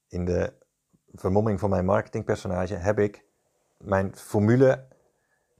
in 0.09 0.25
de 0.25 0.53
vermomming 1.13 1.61
van 1.61 1.71
mijn 1.71 1.85
marketingpersonage, 1.85 2.75
heb 2.75 2.99
ik 2.99 3.25
mijn 3.77 4.17
formule 4.17 4.89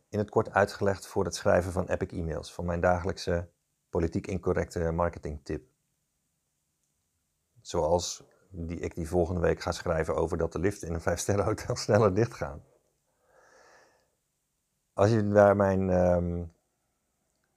in 0.09 0.19
het 0.19 0.31
kort 0.31 0.51
uitgelegd 0.51 1.07
voor 1.07 1.25
het 1.25 1.35
schrijven 1.35 1.73
van 1.73 1.89
Epic 1.89 2.11
e-mails. 2.11 2.55
Van 2.55 2.65
mijn 2.65 2.81
dagelijkse 2.81 3.49
politiek 3.91 4.27
incorrecte 4.27 4.91
marketingtip. 4.91 5.67
Zoals 7.61 8.25
die 8.51 8.79
ik 8.79 8.95
die 8.95 9.09
volgende 9.09 9.41
week 9.41 9.61
ga 9.61 9.73
schrijven 9.73 10.15
over 10.15 10.37
dat 10.37 10.53
de 10.53 10.59
liften 10.59 10.89
in 10.89 10.95
een 10.95 11.01
vijfsterren 11.01 11.45
hotel 11.45 11.77
sneller 11.87 12.15
dichtgaan. 12.15 12.63
Als 14.93 15.11
je 15.11 15.29
daar 15.29 15.57
mijn, 15.57 15.91
ehm, 15.91 16.45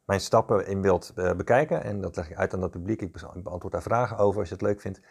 mijn 0.04 0.20
stappen 0.20 0.68
in 0.68 0.82
wilt 0.82 1.12
eh, 1.16 1.34
bekijken, 1.36 1.84
en 1.84 2.02
dat 2.02 2.16
leg 2.16 2.30
ik 2.30 2.38
uit 2.38 2.54
aan 2.54 2.62
het 2.62 2.72
publiek, 2.72 3.02
ik 3.02 3.12
beantwoord 3.44 3.72
daar 3.74 3.82
vragen 3.82 4.18
over 4.18 4.40
als 4.40 4.50
je 4.50 4.56
het 4.56 4.64
leuk 4.64 4.82
vindt. 4.82 5.02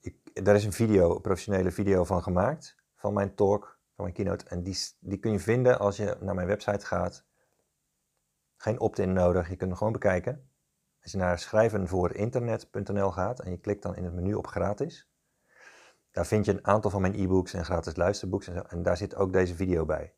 Ik, 0.00 0.44
daar 0.44 0.54
is 0.54 0.64
een 0.64 0.72
video, 0.72 1.14
een 1.14 1.20
professionele 1.20 1.70
video 1.70 2.04
van 2.04 2.22
gemaakt, 2.22 2.76
van 2.96 3.12
mijn 3.12 3.34
talk, 3.34 3.78
van 3.94 4.04
mijn 4.04 4.12
keynote. 4.12 4.44
En 4.44 4.62
die, 4.62 4.76
die 5.00 5.18
kun 5.18 5.32
je 5.32 5.40
vinden 5.40 5.78
als 5.78 5.96
je 5.96 6.16
naar 6.20 6.34
mijn 6.34 6.46
website 6.46 6.86
gaat. 6.86 7.24
Geen 8.56 8.80
opt-in 8.80 9.12
nodig, 9.12 9.48
je 9.48 9.56
kunt 9.56 9.68
hem 9.68 9.78
gewoon 9.78 9.92
bekijken. 9.92 10.50
Als 11.02 11.12
je 11.12 11.18
naar 11.18 11.38
schrijvenvoorinternet.nl 11.38 13.10
gaat 13.10 13.40
en 13.40 13.50
je 13.50 13.58
klikt 13.58 13.82
dan 13.82 13.96
in 13.96 14.04
het 14.04 14.14
menu 14.14 14.34
op 14.34 14.46
gratis, 14.46 15.10
daar 16.10 16.26
vind 16.26 16.44
je 16.44 16.52
een 16.52 16.66
aantal 16.66 16.90
van 16.90 17.00
mijn 17.00 17.14
e-books 17.14 17.52
en 17.52 17.64
gratis 17.64 17.96
luisterbooks 17.96 18.46
en, 18.46 18.54
zo, 18.54 18.60
en 18.60 18.82
daar 18.82 18.96
zit 18.96 19.14
ook 19.14 19.32
deze 19.32 19.54
video 19.54 19.84
bij. 19.84 20.14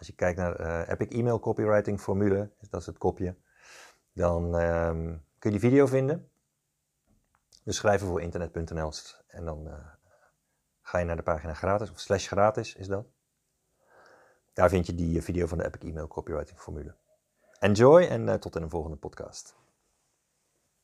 Als 0.00 0.08
je 0.08 0.14
kijkt 0.14 0.38
naar 0.38 0.88
Epic 0.88 1.08
Email 1.08 1.40
Copywriting 1.40 2.00
Formule, 2.00 2.50
dat 2.70 2.80
is 2.80 2.86
het 2.86 2.98
kopje, 2.98 3.36
dan 4.12 4.54
um, 4.54 5.24
kun 5.38 5.52
je 5.52 5.58
die 5.58 5.68
video 5.68 5.86
vinden. 5.86 6.30
Dus 7.64 7.76
schrijven 7.76 8.06
voor 8.06 8.20
internet.nl 8.20 8.92
en 9.26 9.44
dan 9.44 9.66
uh, 9.66 9.74
ga 10.82 10.98
je 10.98 11.04
naar 11.04 11.16
de 11.16 11.22
pagina 11.22 11.54
gratis, 11.54 11.90
of 11.90 11.98
slash 11.98 12.26
gratis 12.26 12.74
is 12.74 12.86
dat. 12.86 13.06
Daar 14.52 14.68
vind 14.68 14.86
je 14.86 14.94
die 14.94 15.22
video 15.22 15.46
van 15.46 15.58
de 15.58 15.64
Epic 15.64 15.82
Email 15.82 16.08
Copywriting 16.08 16.58
Formule. 16.58 16.94
Enjoy 17.58 18.02
en 18.02 18.40
tot 18.40 18.56
in 18.56 18.62
een 18.62 18.70
volgende 18.70 18.96
podcast. 18.96 19.56